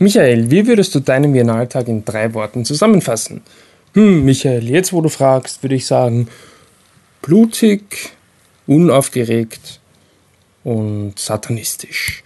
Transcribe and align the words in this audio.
Michael, 0.00 0.50
wie 0.50 0.66
würdest 0.66 0.94
du 0.94 1.00
deinen 1.00 1.32
Biennaltag 1.32 1.88
in 1.88 2.04
drei 2.04 2.32
Worten 2.32 2.64
zusammenfassen? 2.64 3.40
Hm, 3.94 4.24
Michael, 4.24 4.68
jetzt 4.68 4.92
wo 4.92 5.00
du 5.00 5.08
fragst, 5.08 5.62
würde 5.64 5.74
ich 5.74 5.86
sagen, 5.86 6.28
blutig, 7.20 8.10
unaufgeregt 8.68 9.80
und 10.62 11.18
satanistisch. 11.18 12.22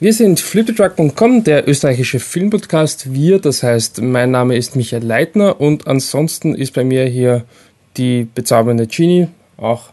Wir 0.00 0.12
sind 0.12 0.40
flipthetruck.com, 0.40 1.44
der 1.44 1.68
österreichische 1.68 2.18
Filmpodcast. 2.18 3.12
Wir, 3.12 3.40
das 3.40 3.62
heißt, 3.62 4.00
mein 4.00 4.32
Name 4.32 4.56
ist 4.56 4.74
Michael 4.74 5.04
Leitner 5.04 5.60
und 5.60 5.86
ansonsten 5.86 6.54
ist 6.54 6.74
bei 6.74 6.84
mir 6.84 7.04
hier 7.06 7.44
die 7.96 8.26
bezaubernde 8.32 8.88
Genie, 8.88 9.28
auch 9.56 9.90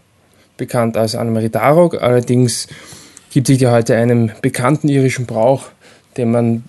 bekannt 0.58 0.98
als 0.98 1.16
Annemarie 1.16 1.50
Darog. 1.50 2.02
Allerdings 2.02 2.68
gibt 3.32 3.48
sich 3.48 3.60
ja 3.60 3.72
heute 3.72 3.96
einem 3.96 4.32
bekannten 4.42 4.90
irischen 4.90 5.26
Brauch, 5.26 5.66
den 6.18 6.32
man 6.32 6.64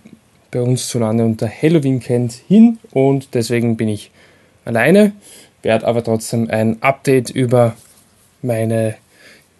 bei 0.50 0.60
uns 0.60 0.88
zu 0.88 0.98
Lande 0.98 1.24
unter 1.24 1.48
Halloween 1.48 2.00
kennt, 2.00 2.32
hin 2.32 2.78
und 2.92 3.34
deswegen 3.34 3.76
bin 3.76 3.88
ich 3.88 4.10
alleine, 4.64 5.12
werde 5.62 5.86
aber 5.86 6.02
trotzdem 6.02 6.50
ein 6.50 6.82
Update 6.82 7.30
über 7.30 7.76
meine 8.42 8.96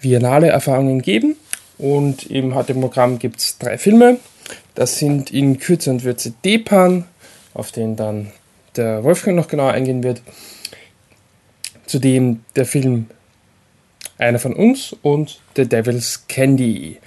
Viennale 0.01 0.49
Erfahrungen 0.49 1.03
geben 1.03 1.37
und 1.79 2.31
im 2.31 2.55
heutigen 2.55 2.81
Programm 2.81 3.19
gibt 3.19 3.41
es 3.41 3.59
drei 3.59 3.79
Filme. 3.79 4.19
Das 4.75 4.99
sind 4.99 5.33
in 5.33 5.59
Kürze 5.59 5.91
und 5.91 6.05
Würze 6.05 6.35
Depan, 6.45 7.05
auf 7.55 7.73
den 7.73 7.97
dann 7.97 8.33
der 8.77 9.03
Wolfgang 9.05 9.37
noch 9.37 9.49
genauer 9.49 9.73
eingehen 9.73 10.03
wird. 10.03 10.23
Zudem 11.87 12.45
der 12.57 12.67
Film 12.67 13.07
Einer 14.19 14.39
von 14.39 14.55
uns 14.55 14.95
und 15.03 15.41
The 15.57 15.69
Devil's 15.69 16.27
Candy. 16.27 16.99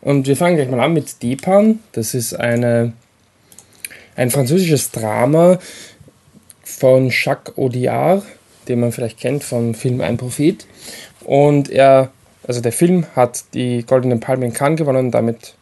Und 0.00 0.26
wir 0.26 0.36
fangen 0.36 0.56
gleich 0.56 0.70
mal 0.70 0.80
an 0.80 0.92
mit 0.92 1.22
Depan. 1.22 1.80
Das 1.92 2.14
ist 2.14 2.34
eine 2.34 2.92
ein 4.18 4.30
französisches 4.30 4.90
Drama 4.90 5.60
von 6.64 7.10
Jacques 7.10 7.56
Audiard, 7.56 8.24
den 8.66 8.80
man 8.80 8.90
vielleicht 8.90 9.18
kennt 9.18 9.44
vom 9.44 9.74
Film 9.74 10.00
Ein 10.00 10.16
Prophet. 10.16 10.66
Und 11.20 11.70
er, 11.70 12.10
also 12.46 12.60
der 12.60 12.72
Film 12.72 13.06
hat 13.14 13.44
die 13.54 13.84
Goldenen 13.86 14.18
Palme 14.18 14.44
in 14.44 14.52
Cannes 14.52 14.78
gewonnen 14.78 15.06
und 15.06 15.10
damit 15.12 15.54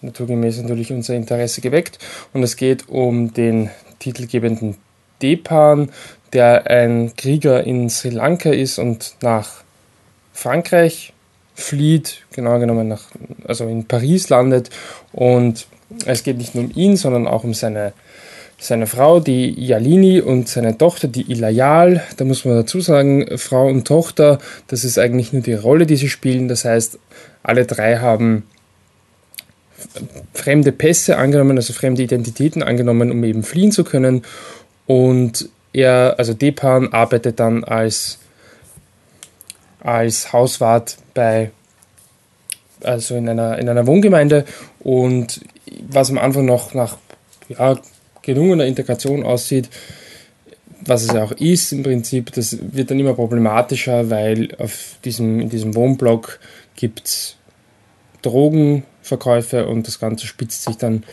naturgemäß 0.00 0.62
natürlich 0.62 0.92
unser 0.92 1.14
Interesse 1.14 1.60
geweckt. 1.60 1.98
Und 2.32 2.42
es 2.42 2.56
geht 2.56 2.88
um 2.88 3.34
den 3.34 3.70
titelgebenden 3.98 4.76
Depan, 5.20 5.90
der 6.32 6.70
ein 6.70 7.12
Krieger 7.16 7.64
in 7.64 7.90
Sri 7.90 8.08
Lanka 8.08 8.50
ist 8.50 8.78
und 8.78 9.14
nach 9.20 9.62
Frankreich 10.32 11.12
flieht, 11.54 12.22
genau 12.32 12.58
genommen 12.58 12.88
nach, 12.88 13.02
also 13.46 13.68
in 13.68 13.84
Paris 13.84 14.30
landet 14.30 14.70
und 15.12 15.66
es 16.06 16.22
geht 16.22 16.38
nicht 16.38 16.54
nur 16.54 16.64
um 16.64 16.70
ihn, 16.74 16.96
sondern 16.96 17.26
auch 17.26 17.44
um 17.44 17.54
seine, 17.54 17.92
seine 18.58 18.86
Frau, 18.86 19.20
die 19.20 19.50
Yalini, 19.50 20.20
und 20.20 20.48
seine 20.48 20.76
Tochter, 20.76 21.08
die 21.08 21.30
Ilayal. 21.30 22.02
Da 22.16 22.24
muss 22.24 22.44
man 22.44 22.56
dazu 22.56 22.80
sagen, 22.80 23.38
Frau 23.38 23.66
und 23.66 23.86
Tochter, 23.86 24.38
das 24.68 24.84
ist 24.84 24.98
eigentlich 24.98 25.32
nur 25.32 25.42
die 25.42 25.54
Rolle, 25.54 25.86
die 25.86 25.96
sie 25.96 26.08
spielen. 26.08 26.48
Das 26.48 26.64
heißt, 26.64 26.98
alle 27.42 27.66
drei 27.66 27.98
haben 27.98 28.44
fremde 30.32 30.72
Pässe 30.72 31.18
angenommen, 31.18 31.56
also 31.56 31.72
fremde 31.72 32.02
Identitäten 32.02 32.62
angenommen, 32.62 33.10
um 33.10 33.22
eben 33.24 33.42
fliehen 33.42 33.72
zu 33.72 33.84
können. 33.84 34.22
Und 34.86 35.48
er, 35.72 36.14
also 36.18 36.34
Depan, 36.34 36.92
arbeitet 36.92 37.40
dann 37.40 37.64
als, 37.64 38.18
als 39.80 40.32
Hauswart 40.32 40.96
bei 41.12 41.50
also 42.84 43.16
in 43.16 43.28
einer, 43.28 43.58
in 43.58 43.68
einer 43.68 43.86
Wohngemeinde 43.86 44.44
und 44.80 45.40
was 45.88 46.10
am 46.10 46.18
Anfang 46.18 46.44
noch 46.44 46.74
nach 46.74 46.96
ja, 47.48 47.78
gelungener 48.22 48.66
Integration 48.66 49.22
aussieht, 49.22 49.68
was 50.86 51.02
es 51.02 51.12
ja 51.12 51.24
auch 51.24 51.32
ist 51.32 51.72
im 51.72 51.82
Prinzip, 51.82 52.32
das 52.32 52.58
wird 52.60 52.90
dann 52.90 53.00
immer 53.00 53.14
problematischer, 53.14 54.10
weil 54.10 54.54
auf 54.58 54.96
diesem, 55.04 55.40
in 55.40 55.48
diesem 55.48 55.74
Wohnblock 55.74 56.40
gibt 56.76 57.06
es 57.06 57.36
Drogenverkäufe 58.22 59.66
und 59.66 59.86
das 59.86 59.98
Ganze 59.98 60.26
spitzt 60.26 60.64
sich 60.64 60.76
dann 60.76 61.04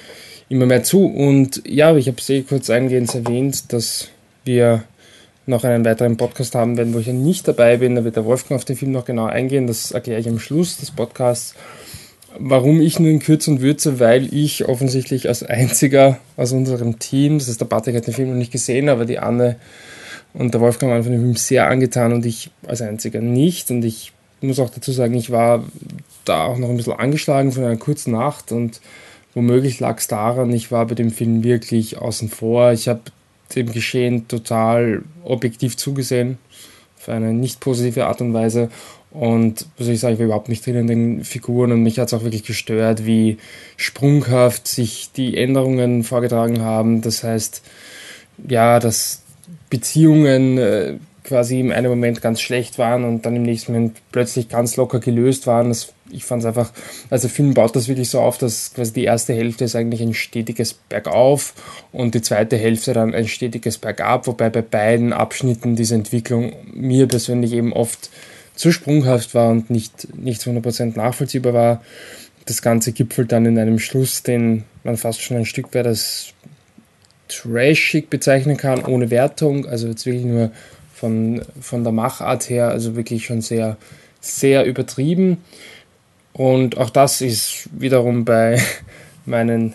immer 0.50 0.66
mehr 0.66 0.84
zu. 0.84 1.06
Und 1.06 1.62
ja, 1.66 1.96
ich 1.96 2.08
habe 2.08 2.18
es 2.20 2.30
eh 2.30 2.42
kurz 2.42 2.70
eingehend 2.70 3.14
erwähnt, 3.14 3.72
dass 3.74 4.10
wir 4.44 4.84
noch 5.46 5.64
einen 5.64 5.86
weiteren 5.86 6.18
Podcast 6.18 6.56
haben 6.56 6.78
werden, 6.78 6.94
wo 6.94 7.00
ich 7.00 7.08
ja 7.08 7.14
nicht 7.14 7.48
dabei 7.48 7.78
bin. 7.78 7.96
Da 7.96 8.04
wird 8.04 8.16
der 8.16 8.26
Wolfgang 8.26 8.60
auf 8.60 8.66
den 8.66 8.76
Film 8.76 8.92
noch 8.92 9.06
genau 9.06 9.26
eingehen. 9.26 9.68
Das 9.68 9.92
erkläre 9.92 10.20
ich 10.20 10.30
am 10.30 10.40
Schluss 10.40 10.78
des 10.78 10.92
Podcasts. 10.92 11.56
Warum 12.38 12.82
ich 12.82 13.00
nur 13.00 13.10
in 13.10 13.20
Kürze 13.20 13.52
und 13.52 13.62
Würze? 13.62 14.00
Weil 14.00 14.34
ich 14.34 14.68
offensichtlich 14.68 15.28
als 15.28 15.44
einziger 15.44 16.18
aus 16.38 16.52
unserem 16.52 17.00
Team, 17.00 17.40
das 17.40 17.48
ist 17.48 17.62
der 17.62 17.66
Patrick 17.66 17.96
hat 17.96 18.08
den 18.08 18.14
Film 18.14 18.30
noch 18.30 18.38
nicht 18.38 18.52
gesehen, 18.52 18.90
aber 18.90 19.06
die 19.06 19.20
Anne 19.20 19.58
und 20.34 20.54
der 20.54 20.62
Wolfgang 20.62 20.92
waren 20.92 21.04
von 21.04 21.12
dem 21.12 21.22
Film 21.22 21.36
sehr 21.36 21.68
angetan 21.68 22.14
und 22.14 22.26
ich 22.26 22.52
als 22.66 22.82
einziger 22.82 23.20
nicht. 23.20 23.70
Und 23.70 23.84
ich 23.84 24.14
muss 24.40 24.60
auch 24.60 24.70
dazu 24.70 24.92
sagen, 24.92 25.14
ich 25.14 25.30
war 25.30 25.66
da 26.26 26.46
auch 26.46 26.58
noch 26.58 26.70
ein 26.70 26.78
bisschen 26.78 26.94
angeschlagen 26.94 27.52
von 27.52 27.64
einer 27.64 27.78
kurzen 27.78 28.12
Nacht 28.12 28.52
und 28.52 28.82
womöglich 29.34 29.80
lag 29.80 29.98
es 29.98 30.08
daran, 30.08 30.52
ich 30.52 30.72
war 30.72 30.86
bei 30.88 30.96
dem 30.96 31.12
Film 31.12 31.44
wirklich 31.44 31.98
außen 31.98 32.30
vor. 32.30 32.72
Ich 32.72 32.88
habe 32.88 33.02
dem 33.56 33.72
Geschehen 33.72 34.28
total 34.28 35.04
objektiv 35.24 35.78
zugesehen, 35.78 36.38
auf 37.00 37.10
eine 37.10 37.34
nicht 37.34 37.60
positive 37.60 38.06
Art 38.08 38.22
und 38.22 38.34
Weise. 38.34 38.70
Und 39.12 39.66
soll 39.78 39.94
ich 39.94 40.00
sagen, 40.00 40.14
ich 40.14 40.20
war 40.20 40.26
überhaupt 40.26 40.48
nicht 40.48 40.66
drin 40.66 40.76
in 40.76 40.88
den 40.88 41.24
Figuren 41.26 41.74
und 41.74 41.84
mich 41.84 42.00
hat 42.00 42.08
es 42.08 42.14
auch 42.14 42.24
wirklich 42.24 42.44
gestört, 42.44 43.06
wie 43.06 43.38
sprunghaft 43.76 44.68
sich 44.68 45.12
die 45.16 45.38
Änderungen 45.38 46.04
vorgetragen 46.04 46.62
haben. 46.62 47.02
Das 47.02 47.24
heißt, 47.24 47.62
ja, 48.48 48.80
dass 48.80 49.24
Beziehungen 49.70 50.58
äh, 50.58 50.96
quasi 51.24 51.60
im 51.60 51.72
einen 51.72 51.90
Moment 51.90 52.22
ganz 52.22 52.42
schlecht 52.42 52.78
waren 52.78 53.04
und 53.04 53.26
dann 53.26 53.36
im 53.36 53.44
nächsten 53.44 53.74
Moment 53.74 53.98
plötzlich 54.12 54.50
ganz 54.50 54.76
locker 54.76 55.00
gelöst 55.00 55.46
waren. 55.46 55.70
Das, 55.70 55.94
ich 56.10 56.26
fand 56.26 56.42
es 56.42 56.46
einfach, 56.46 56.72
also 57.10 57.28
der 57.28 57.36
Film 57.36 57.54
baut 57.54 57.76
das 57.76 57.88
wirklich 57.88 58.10
so 58.10 58.20
auf, 58.20 58.38
dass 58.38 58.74
quasi 58.74 58.94
die 58.94 59.04
erste 59.04 59.34
Hälfte 59.34 59.66
ist 59.66 59.76
eigentlich 59.76 60.02
ein 60.02 60.14
stetiges 60.14 60.74
Bergauf 60.74 61.54
und 61.92 62.16
die 62.16 62.22
zweite 62.22 62.58
Hälfte 62.58 62.94
dann 62.94 63.14
ein 63.14 63.28
stetiges 63.28 63.78
Bergab, 63.78 64.28
wobei 64.28 64.50
bei 64.50 64.62
beiden 64.62 65.14
Abschnitten 65.14 65.76
diese 65.76 65.96
Entwicklung 65.96 66.54
mir 66.74 67.08
persönlich 67.08 67.54
eben 67.54 67.72
oft 67.74 68.10
zu 68.62 68.72
sprunghaft 68.72 69.34
war 69.34 69.50
und 69.50 69.72
nicht, 69.72 70.16
nicht 70.16 70.40
zu 70.40 70.52
100% 70.52 70.96
nachvollziehbar 70.96 71.54
war. 71.54 71.84
Das 72.46 72.62
Ganze 72.62 72.92
gipfelt 72.92 73.32
dann 73.32 73.46
in 73.48 73.58
einem 73.58 73.80
Schluss, 73.80 74.22
den 74.22 74.66
man 74.84 74.98
fast 74.98 75.22
schon 75.22 75.38
ein 75.38 75.46
Stück 75.46 75.74
weit 75.74 75.88
als 75.88 76.34
trashig 77.28 78.10
bezeichnen 78.10 78.58
kann, 78.58 78.86
ohne 78.86 79.10
Wertung. 79.10 79.66
Also 79.66 79.88
jetzt 79.88 80.06
wirklich 80.06 80.26
nur 80.26 80.52
von, 80.94 81.42
von 81.60 81.84
der 81.84 81.92
Machart 81.92 82.52
her, 82.52 82.70
also 82.70 82.96
wirklich 82.96 83.26
schon 83.26 83.42
sehr, 83.42 83.78
sehr 84.20 84.66
übertrieben. 84.66 85.38
Und 86.34 86.78
auch 86.78 86.92
das 86.92 87.22
ist 87.22 87.68
wiederum 87.72 88.26
bei 88.26 88.62
meinen 89.26 89.74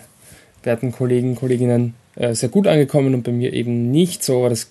werten 0.63 0.93
Kollegen, 0.93 1.35
Kolleginnen 1.35 1.93
äh, 2.15 2.33
sehr 2.33 2.49
gut 2.49 2.67
angekommen 2.67 3.13
und 3.13 3.23
bei 3.23 3.33
mir 3.33 3.51
eben 3.51 3.91
nicht 3.91 4.23
so. 4.23 4.39
Aber 4.39 4.49
das 4.49 4.69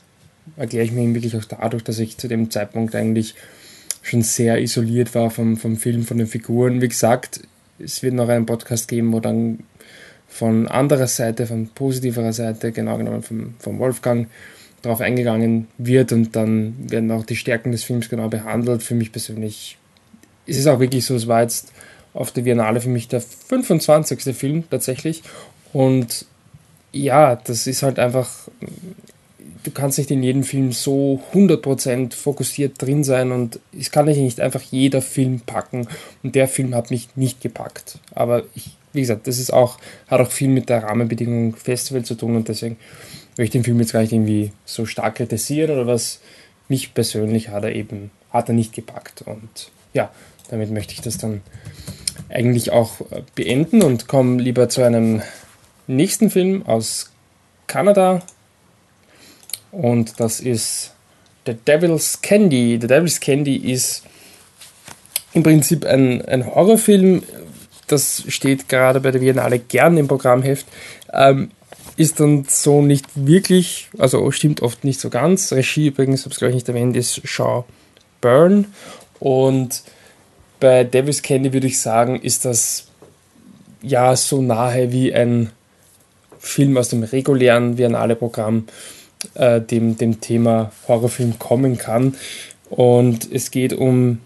erkläre 0.57 0.87
ich 0.87 0.93
mir 0.93 1.15
wirklich 1.15 1.37
auch 1.37 1.45
dadurch, 1.45 1.85
dass 1.85 1.99
ich 1.99 2.17
zu 2.17 2.29
dem 2.29 2.51
Zeitpunkt 2.51 2.95
eigentlich 2.95 3.35
schon 4.07 4.23
sehr 4.23 4.61
isoliert 4.61 5.15
war 5.17 5.31
vom, 5.31 5.57
vom 5.57 5.77
Film, 5.77 6.05
von 6.05 6.19
den 6.19 6.29
Figuren. 6.29 6.81
Wie 6.81 6.89
gesagt, 6.89 7.41
es 7.81 8.03
wird 8.05 8.15
noch 8.15 8.29
einen 8.29 8.47
Podcast 8.47 8.87
geben, 8.87 9.13
wo 9.13 9.19
dann 9.19 9.65
von 10.29 10.69
anderer 10.69 11.09
Seite, 11.09 11.47
von 11.47 11.69
positiverer 11.69 12.33
Seite, 12.33 12.71
genau 12.71 12.99
genommen 12.99 13.23
vom, 13.23 13.55
vom 13.59 13.79
Wolfgang, 13.81 14.29
darauf 14.83 15.01
eingegangen 15.01 15.67
wird 15.79 16.13
und 16.13 16.37
dann 16.37 16.77
werden 16.91 17.11
auch 17.11 17.27
die 17.27 17.35
Stärken 17.35 17.73
des 17.73 17.83
Films 17.83 18.09
genau 18.09 18.29
behandelt. 18.29 18.85
Für 18.85 18.95
mich 18.95 19.11
persönlich 19.11 19.77
ist 20.45 20.59
es 20.59 20.69
auch 20.69 20.79
wirklich 20.79 21.05
so, 21.05 21.17
es 21.17 21.27
war 21.27 21.43
jetzt 21.43 21.73
auf 22.15 22.31
der 22.31 22.43
Biennale 22.43 22.81
für 22.81 22.89
mich 22.89 23.09
der 23.09 23.21
25. 23.21 24.37
Film 24.37 24.63
tatsächlich 24.71 25.23
und 25.73 26.27
ja, 26.93 27.35
das 27.35 27.67
ist 27.67 27.83
halt 27.83 27.99
einfach, 27.99 28.31
du 29.63 29.71
kannst 29.71 29.99
nicht 29.99 30.11
in 30.11 30.23
jedem 30.23 30.45
Film 30.45 30.73
so 30.73 31.21
100% 31.33 32.15
fokussiert 32.15 32.81
drin 32.81 33.05
sein 33.05 33.33
und 33.33 33.61
es 33.79 33.91
kann 33.91 34.07
dich 34.07 34.19
nicht 34.19 34.41
einfach 34.41 34.63
jeder 34.63 35.03
Film 35.03 35.41
packen 35.41 35.89
und 36.23 36.35
der 36.35 36.49
Film 36.49 36.75
hat 36.75 36.91
mich 36.91 37.09
nicht 37.17 37.41
gepackt. 37.41 37.99
Aber 38.15 38.45
ich, 38.55 38.77
wie 38.93 39.01
gesagt, 39.01 39.27
das 39.27 39.39
ist 39.39 39.53
auch, 39.53 39.79
hat 40.09 40.21
auch 40.21 40.31
viel 40.31 40.49
mit 40.49 40.69
der 40.69 40.83
Rahmenbedingung 40.83 41.57
Festival 41.57 42.05
zu 42.05 42.15
tun 42.15 42.37
und 42.37 42.49
deswegen 42.49 42.77
möchte 43.37 43.59
den 43.59 43.65
Film 43.65 43.81
jetzt 43.81 43.93
gar 43.93 44.01
nicht 44.01 44.13
irgendwie 44.13 44.53
so 44.65 44.87
stark 44.87 45.17
kritisieren 45.17 45.71
oder 45.71 45.87
was. 45.87 46.21
Mich 46.69 46.95
persönlich 46.95 47.51
hat 47.51 47.65
er 47.65 47.75
eben, 47.75 48.11
hat 48.31 48.49
er 48.49 48.55
nicht 48.55 48.73
gepackt. 48.73 49.23
Und 49.23 49.71
ja, 49.93 50.11
damit 50.51 50.71
möchte 50.71 50.95
ich 50.95 51.01
das 51.01 51.19
dann 51.19 51.43
eigentlich 52.29 52.73
auch 52.73 53.01
äh, 53.13 53.23
beenden 53.35 53.83
und 53.83 54.09
komme 54.09 54.43
lieber 54.43 54.69
zu 54.69 54.83
einem 54.83 55.23
nächsten 55.87 56.31
Film 56.31 56.67
aus 56.67 57.13
Kanada. 57.67 58.23
Und 59.77 60.21
das 60.21 60.41
ist 60.41 60.93
The 61.45 61.53
Devil's 61.53 62.23
Candy. 62.23 62.79
The 62.81 62.87
Devil's 62.87 63.21
Candy 63.21 63.57
ist 63.57 64.05
im 65.35 65.43
Prinzip 65.43 65.85
ein, 65.85 66.23
ein 66.23 66.47
Horrorfilm, 66.47 67.23
das 67.87 68.25
steht 68.29 68.71
gerade 68.71 69.01
bei 69.01 69.11
der 69.11 69.19
Biennale 69.19 69.59
gern 69.59 69.99
im 69.99 70.09
Programmheft, 70.09 70.67
ähm, 71.13 71.51
ist 71.99 72.21
dann 72.21 72.47
so 72.49 72.81
nicht 72.81 73.05
wirklich, 73.15 73.89
also 73.99 74.31
stimmt 74.31 74.63
oft 74.63 74.83
nicht 74.83 74.99
so 74.99 75.11
ganz. 75.11 75.53
Regie 75.53 75.89
übrigens, 75.89 76.23
habe 76.23 76.33
es 76.33 76.39
glaube 76.39 76.51
ich 76.53 76.57
nicht 76.57 76.69
erwähnt, 76.69 76.97
ist 76.97 77.21
Shaw 77.29 77.65
Byrne. 78.23 78.65
Und 79.21 79.83
bei 80.59 80.85
Devil's 80.85 81.21
Candy 81.21 81.53
würde 81.53 81.67
ich 81.67 81.79
sagen, 81.79 82.19
ist 82.19 82.47
das 82.47 82.87
ja 83.83 84.17
so 84.17 84.41
nahe 84.41 84.91
wie 84.91 85.13
ein 85.13 85.51
Film 86.39 86.79
aus 86.79 86.89
dem 86.89 87.03
regulären 87.03 87.77
Biennale-Programm 87.77 88.65
äh, 89.35 89.61
dem, 89.61 89.97
dem 89.97 90.21
Thema 90.21 90.73
Horrorfilm 90.89 91.39
kommen 91.39 91.79
kann. 91.79 92.15
Und 92.71 93.31
es 93.33 93.51
geht 93.51 93.73
um 93.73 94.21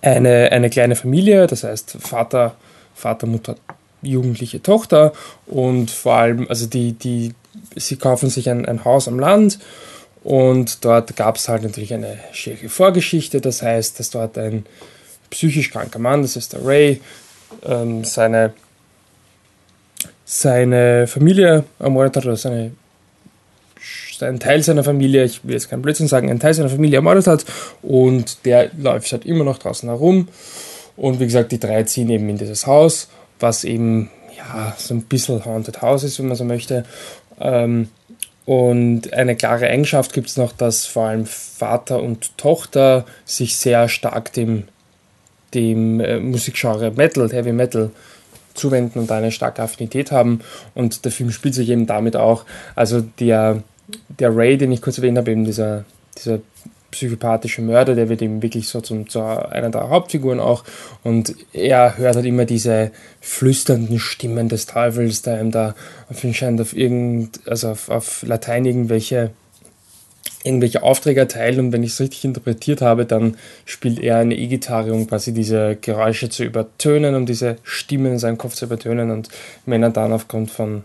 eine, 0.00 0.50
eine 0.50 0.70
kleine 0.70 0.96
Familie, 0.96 1.46
das 1.46 1.64
heißt 1.64 1.96
Vater, 2.00 2.56
Vater, 2.94 3.26
Mutter, 3.26 3.56
jugendliche 4.02 4.62
Tochter. 4.62 5.12
Und 5.46 5.90
vor 5.90 6.14
allem, 6.14 6.46
also 6.48 6.66
die, 6.66 6.92
die, 6.92 7.34
sie 7.76 7.96
kaufen 7.96 8.28
sich 8.28 8.50
ein, 8.50 8.66
ein 8.66 8.84
Haus 8.84 9.08
am 9.08 9.18
Land. 9.18 9.58
Und 10.24 10.84
dort 10.84 11.16
gab 11.16 11.36
es 11.36 11.48
halt 11.48 11.62
natürlich 11.62 11.94
eine 11.94 12.18
schwierige 12.32 12.68
Vorgeschichte, 12.68 13.40
das 13.40 13.62
heißt, 13.62 13.98
dass 13.98 14.10
dort 14.10 14.38
ein 14.38 14.66
psychisch 15.30 15.70
kranker 15.70 15.98
Mann, 15.98 16.22
das 16.22 16.36
ist 16.36 16.52
der 16.52 16.64
Ray, 16.64 17.00
ähm, 17.64 18.04
seine, 18.04 18.52
seine 20.24 21.06
Familie 21.06 21.64
ermordet 21.80 22.18
hat 22.18 22.26
oder 22.26 22.36
seine 22.36 22.72
einen 24.22 24.40
Teil 24.40 24.62
seiner 24.62 24.84
Familie, 24.84 25.24
ich 25.24 25.44
will 25.44 25.54
jetzt 25.54 25.70
keinen 25.70 25.82
Blödsinn 25.82 26.08
sagen, 26.08 26.30
einen 26.30 26.40
Teil 26.40 26.54
seiner 26.54 26.68
Familie 26.68 26.96
ermordet 26.96 27.26
hat 27.26 27.44
und 27.82 28.44
der 28.44 28.70
läuft 28.78 29.12
halt 29.12 29.26
immer 29.26 29.44
noch 29.44 29.58
draußen 29.58 29.88
herum 29.88 30.28
und 30.96 31.20
wie 31.20 31.24
gesagt, 31.24 31.52
die 31.52 31.60
drei 31.60 31.82
ziehen 31.84 32.10
eben 32.10 32.28
in 32.28 32.38
dieses 32.38 32.66
Haus, 32.66 33.08
was 33.40 33.64
eben 33.64 34.10
ja 34.36 34.74
so 34.76 34.94
ein 34.94 35.02
bisschen 35.02 35.44
Haunted 35.44 35.82
House 35.82 36.04
ist, 36.04 36.18
wenn 36.18 36.28
man 36.28 36.36
so 36.36 36.44
möchte. 36.44 36.84
Ähm, 37.40 37.88
und 38.44 39.12
eine 39.12 39.36
klare 39.36 39.68
Eigenschaft 39.68 40.12
gibt 40.12 40.28
es 40.28 40.36
noch, 40.36 40.52
dass 40.52 40.84
vor 40.84 41.06
allem 41.06 41.26
Vater 41.26 42.02
und 42.02 42.36
Tochter 42.38 43.04
sich 43.24 43.56
sehr 43.56 43.88
stark 43.88 44.32
dem, 44.32 44.64
dem 45.54 46.00
äh, 46.00 46.18
Musikgenre 46.18 46.90
Metal, 46.90 47.30
Heavy 47.30 47.52
Metal 47.52 47.90
zuwenden 48.54 48.98
und 48.98 49.10
eine 49.10 49.30
starke 49.30 49.62
Affinität 49.62 50.10
haben. 50.10 50.40
Und 50.74 51.04
der 51.04 51.12
Film 51.12 51.30
spielt 51.30 51.54
sich 51.54 51.68
eben 51.68 51.86
damit 51.86 52.16
auch. 52.16 52.44
Also 52.74 53.00
der, 53.00 53.62
der 54.08 54.36
Ray, 54.36 54.56
den 54.56 54.72
ich 54.72 54.82
kurz 54.82 54.98
erwähnt 54.98 55.18
habe, 55.18 55.30
eben 55.30 55.44
dieser, 55.44 55.84
dieser 56.18 56.40
psychopathische 56.92 57.62
Mörder, 57.62 57.94
der 57.94 58.08
wird 58.08 58.22
eben 58.22 58.42
wirklich 58.42 58.68
so 58.68 58.80
zu 58.80 59.04
einer 59.20 59.70
der 59.70 59.88
Hauptfiguren 59.88 60.38
auch. 60.38 60.62
Und 61.02 61.34
er 61.52 61.96
hört 61.96 62.16
halt 62.16 62.26
immer 62.26 62.44
diese 62.44 62.92
flüsternden 63.20 63.98
Stimmen 63.98 64.48
des 64.48 64.66
Teufels, 64.66 65.22
der 65.22 65.40
ihm 65.40 65.50
da 65.50 65.74
anscheinend 66.08 66.60
auf 66.60 66.76
irgend, 66.76 67.40
also 67.46 67.70
auf, 67.70 67.88
auf 67.88 68.22
Latein 68.22 68.64
irgendwelche 68.64 69.30
irgendwelche 70.44 70.82
Aufträge 70.82 71.20
erteilt 71.20 71.58
und 71.58 71.72
wenn 71.72 71.84
ich 71.84 71.92
es 71.92 72.00
richtig 72.00 72.24
interpretiert 72.24 72.82
habe, 72.82 73.04
dann 73.04 73.36
spielt 73.64 74.00
er 74.00 74.18
eine 74.18 74.36
E-Gitarre, 74.36 74.92
um 74.92 75.06
quasi 75.06 75.32
diese 75.32 75.76
Geräusche 75.80 76.30
zu 76.30 76.42
übertönen, 76.42 77.14
um 77.14 77.26
diese 77.26 77.58
Stimmen 77.62 78.12
in 78.12 78.18
seinem 78.18 78.38
Kopf 78.38 78.54
zu 78.54 78.64
übertönen 78.64 79.12
und 79.12 79.28
wenn 79.66 79.84
er 79.84 79.90
dann 79.90 80.12
aufgrund 80.12 80.50
von 80.50 80.82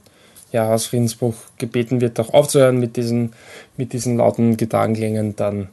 ja, 0.51 0.67
Hausfriedensbruch 0.67 1.35
gebeten 1.57 2.01
wird, 2.01 2.19
auch 2.19 2.33
aufzuhören 2.33 2.79
mit 2.79 2.95
diesen, 2.95 3.33
mit 3.75 3.93
diesen 3.93 4.17
lauten 4.17 4.57
Gitarrenklängen, 4.57 5.35
dann 5.35 5.69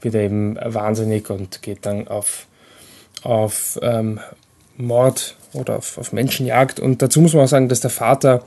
wird 0.00 0.14
er 0.14 0.22
eben 0.22 0.56
wahnsinnig 0.56 1.30
und 1.30 1.62
geht 1.62 1.86
dann 1.86 2.08
auf, 2.08 2.46
auf 3.22 3.78
ähm, 3.82 4.20
Mord 4.76 5.36
oder 5.52 5.76
auf, 5.76 5.98
auf 5.98 6.12
Menschenjagd. 6.12 6.80
Und 6.80 7.02
dazu 7.02 7.20
muss 7.20 7.34
man 7.34 7.44
auch 7.44 7.48
sagen, 7.48 7.68
dass 7.68 7.80
der 7.80 7.90
Vater, 7.90 8.44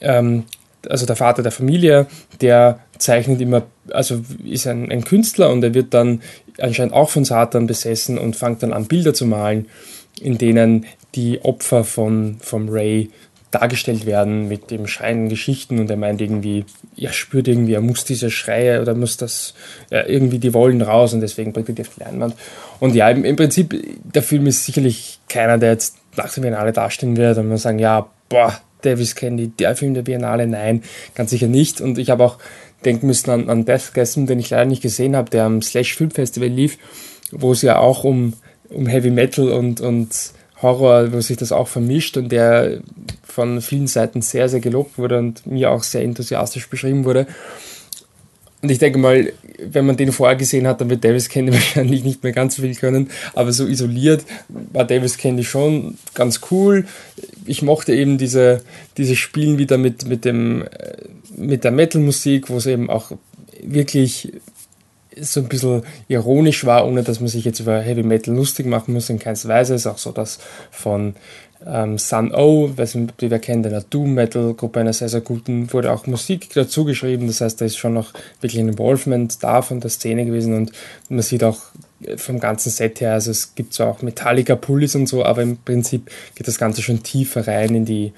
ähm, 0.00 0.44
also 0.88 1.06
der 1.06 1.16
Vater 1.16 1.42
der 1.42 1.52
Familie, 1.52 2.06
der 2.40 2.80
zeichnet 2.98 3.40
immer, 3.40 3.62
also 3.90 4.22
ist 4.44 4.66
ein, 4.66 4.90
ein 4.90 5.04
Künstler 5.04 5.50
und 5.50 5.62
er 5.62 5.74
wird 5.74 5.92
dann 5.92 6.22
anscheinend 6.58 6.94
auch 6.94 7.10
von 7.10 7.24
Satan 7.24 7.66
besessen 7.66 8.18
und 8.18 8.36
fängt 8.36 8.62
dann 8.62 8.72
an, 8.72 8.86
Bilder 8.86 9.12
zu 9.12 9.26
malen, 9.26 9.66
in 10.20 10.38
denen 10.38 10.86
die 11.14 11.42
Opfer 11.42 11.84
von, 11.84 12.38
vom 12.40 12.68
Ray 12.68 13.10
dargestellt 13.58 14.06
werden 14.06 14.48
mit 14.48 14.70
dem 14.70 14.86
schreienden 14.86 15.28
Geschichten 15.28 15.78
und 15.78 15.90
er 15.90 15.96
meint 15.96 16.20
irgendwie, 16.20 16.64
er 16.96 17.12
spürt 17.12 17.48
irgendwie, 17.48 17.74
er 17.74 17.80
muss 17.80 18.04
diese 18.04 18.30
Schreie 18.30 18.80
oder 18.80 18.94
muss 18.94 19.16
das, 19.16 19.54
ja, 19.90 20.06
irgendwie 20.06 20.38
die 20.38 20.54
wollen 20.54 20.82
raus 20.82 21.14
und 21.14 21.20
deswegen 21.20 21.52
bringt 21.52 21.68
er 21.68 21.74
die 21.74 21.82
auf 21.82 21.94
die 21.96 22.04
Leinwand. 22.04 22.34
Und 22.80 22.94
ja, 22.94 23.08
im, 23.10 23.24
im, 23.24 23.36
Prinzip, 23.36 23.74
der 24.02 24.22
Film 24.22 24.46
ist 24.46 24.64
sicherlich 24.64 25.18
keiner, 25.28 25.58
der 25.58 25.72
jetzt 25.72 25.96
nach 26.16 26.32
der 26.32 26.42
Biennale 26.42 26.72
dastehen 26.72 27.16
wird 27.16 27.38
und 27.38 27.48
man 27.48 27.58
sagen, 27.58 27.78
ja, 27.78 28.06
boah, 28.28 28.60
Davis 28.82 29.14
Candy, 29.14 29.48
der 29.48 29.76
Film 29.76 29.94
der 29.94 30.02
Biennale, 30.02 30.46
nein, 30.46 30.82
ganz 31.14 31.30
sicher 31.30 31.48
nicht. 31.48 31.80
Und 31.80 31.98
ich 31.98 32.10
habe 32.10 32.24
auch 32.24 32.38
denken 32.84 33.06
müssen 33.06 33.30
an, 33.30 33.50
an 33.50 33.64
Deathgasm, 33.64 34.26
den 34.26 34.38
ich 34.38 34.50
leider 34.50 34.66
nicht 34.66 34.82
gesehen 34.82 35.16
habe, 35.16 35.30
der 35.30 35.44
am 35.44 35.62
Slash 35.62 35.94
Film 35.94 36.10
Festival 36.10 36.48
lief, 36.48 36.78
wo 37.32 37.52
es 37.52 37.62
ja 37.62 37.78
auch 37.78 38.04
um, 38.04 38.34
um 38.68 38.86
Heavy 38.86 39.10
Metal 39.10 39.48
und, 39.48 39.80
und 39.80 40.32
Horror, 40.62 41.12
wo 41.12 41.20
sich 41.20 41.36
das 41.36 41.52
auch 41.52 41.68
vermischt 41.68 42.16
und 42.16 42.30
der 42.30 42.80
von 43.24 43.60
vielen 43.60 43.86
Seiten 43.86 44.22
sehr, 44.22 44.48
sehr 44.48 44.60
gelobt 44.60 44.98
wurde 44.98 45.18
und 45.18 45.46
mir 45.46 45.70
auch 45.70 45.82
sehr 45.82 46.02
enthusiastisch 46.02 46.68
beschrieben 46.68 47.04
wurde. 47.04 47.26
Und 48.62 48.70
ich 48.70 48.78
denke 48.78 48.98
mal, 48.98 49.32
wenn 49.58 49.86
man 49.86 49.96
den 49.96 50.12
vorher 50.12 50.36
gesehen 50.36 50.66
hat, 50.66 50.80
dann 50.80 50.90
wird 50.90 51.04
Davis 51.04 51.28
Candy 51.28 51.52
wahrscheinlich 51.52 52.04
nicht 52.04 52.22
mehr 52.22 52.32
ganz 52.32 52.56
viel 52.56 52.74
können. 52.74 53.10
Aber 53.34 53.52
so 53.52 53.66
isoliert 53.66 54.24
war 54.48 54.84
Davis 54.84 55.18
Candy 55.18 55.44
schon 55.44 55.98
ganz 56.14 56.40
cool. 56.50 56.86
Ich 57.44 57.62
mochte 57.62 57.94
eben 57.94 58.18
diese, 58.18 58.62
diese 58.96 59.14
Spielen 59.14 59.58
wieder 59.58 59.78
mit, 59.78 60.06
mit, 60.08 60.24
dem, 60.24 60.62
äh, 60.62 60.96
mit 61.36 61.64
der 61.64 61.70
Metal-Musik, 61.70 62.48
wo 62.48 62.56
es 62.56 62.66
eben 62.66 62.88
auch 62.90 63.12
wirklich 63.62 64.32
so 65.20 65.40
ein 65.40 65.48
bisschen 65.48 65.82
ironisch 66.08 66.64
war, 66.64 66.86
ohne 66.86 67.02
dass 67.02 67.20
man 67.20 67.28
sich 67.28 67.44
jetzt 67.44 67.60
über 67.60 67.80
Heavy 67.80 68.02
Metal 68.02 68.34
lustig 68.34 68.66
machen 68.66 68.94
muss, 68.94 69.10
in 69.10 69.18
keiner 69.18 69.36
Weise. 69.44 69.74
Ist 69.74 69.86
auch 69.86 69.98
so, 69.98 70.12
dass 70.12 70.38
von 70.70 71.14
ähm, 71.66 71.98
Sun 71.98 72.34
O, 72.34 72.70
weiß 72.76 72.96
nicht, 72.96 73.12
ob 73.12 73.22
ihr 73.22 73.30
wer 73.30 73.38
kennt, 73.38 73.66
einer 73.66 73.80
Doom 73.80 74.14
Metal 74.14 74.54
Gruppe, 74.54 74.80
einer 74.80 74.92
sehr, 74.92 75.08
sehr 75.08 75.20
guten, 75.20 75.72
wurde 75.72 75.92
auch 75.92 76.06
Musik 76.06 76.50
dazu 76.54 76.84
geschrieben. 76.84 77.26
Das 77.26 77.40
heißt, 77.40 77.60
da 77.60 77.64
ist 77.64 77.76
schon 77.76 77.94
noch 77.94 78.12
wirklich 78.40 78.60
ein 78.60 78.68
Involvement 78.68 79.42
da 79.42 79.62
von 79.62 79.80
der 79.80 79.90
Szene 79.90 80.26
gewesen 80.26 80.54
und 80.54 80.72
man 81.08 81.22
sieht 81.22 81.44
auch 81.44 81.58
vom 82.16 82.40
ganzen 82.40 82.70
Set 82.70 83.00
her, 83.00 83.14
also 83.14 83.30
es 83.30 83.54
gibt 83.54 83.72
zwar 83.72 83.88
auch 83.88 84.02
Metallica-Pullis 84.02 84.94
und 84.96 85.06
so, 85.08 85.24
aber 85.24 85.42
im 85.42 85.56
Prinzip 85.56 86.10
geht 86.34 86.46
das 86.46 86.58
Ganze 86.58 86.82
schon 86.82 87.02
tiefer 87.02 87.48
rein 87.48 87.74
in, 87.74 87.84
die, 87.86 88.12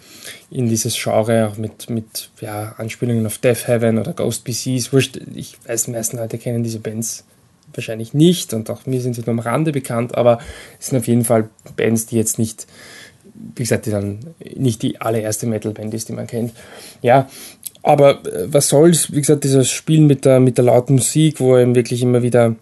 in 0.51 0.69
dieses 0.69 1.01
Genre, 1.01 1.49
auch 1.49 1.59
mit, 1.59 1.89
mit 1.89 2.31
ja, 2.41 2.75
Anspielungen 2.77 3.25
auf 3.27 3.39
Death 3.39 3.69
Heaven 3.69 3.99
oder 3.99 4.15
Ghost 4.15 4.45
PCs. 4.45 4.93
Wurscht, 4.93 5.21
ich 5.35 5.57
weiß, 5.67 5.85
die 5.85 5.93
meisten 5.93 6.17
Leute 6.17 6.39
kennen 6.39 6.65
diese 6.65 6.81
Bands 6.81 7.25
wahrscheinlich 7.73 8.15
nicht 8.15 8.53
und 8.53 8.69
auch 8.71 8.87
mir 8.87 9.01
sind 9.01 9.15
sie 9.15 9.21
nur 9.21 9.31
am 9.31 9.39
Rande 9.39 9.73
bekannt, 9.73 10.17
aber 10.17 10.41
es 10.81 10.89
sind 10.89 10.99
auf 10.99 11.07
jeden 11.07 11.25
Fall 11.25 11.49
Bands, 11.77 12.07
die 12.07 12.17
jetzt 12.17 12.39
nicht, 12.39 12.67
wie 13.55 13.63
gesagt, 13.63 13.87
die 13.87 13.91
dann 13.91 14.19
nicht 14.57 14.83
die 14.83 15.01
allererste 15.01 15.47
Metal-Band 15.47 15.95
ist, 15.95 16.09
die 16.09 16.15
man 16.15 16.27
kennt. 16.27 16.53
Ja, 17.03 17.29
aber 17.83 18.25
äh, 18.27 18.53
was 18.53 18.69
soll's, 18.69 19.13
wie 19.13 19.21
gesagt, 19.21 19.45
dieses 19.45 19.71
Spiel 19.71 20.01
mit 20.01 20.25
der, 20.25 20.41
mit 20.41 20.59
der 20.59 20.65
lauten 20.65 20.97
Musik, 20.97 21.39
wo 21.39 21.57
eben 21.57 21.77
wirklich 21.77 22.03
immer 22.03 22.23
wieder 22.23 22.57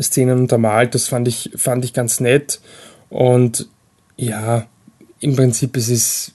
Szenen 0.00 0.38
untermalt. 0.38 0.94
Das 0.94 1.08
fand 1.08 1.28
ich, 1.28 1.50
fand 1.56 1.84
ich 1.84 1.92
ganz 1.92 2.20
nett. 2.20 2.60
Und 3.10 3.68
ja, 4.16 4.66
im 5.20 5.36
Prinzip 5.36 5.76
ist 5.76 5.88
es 5.88 6.32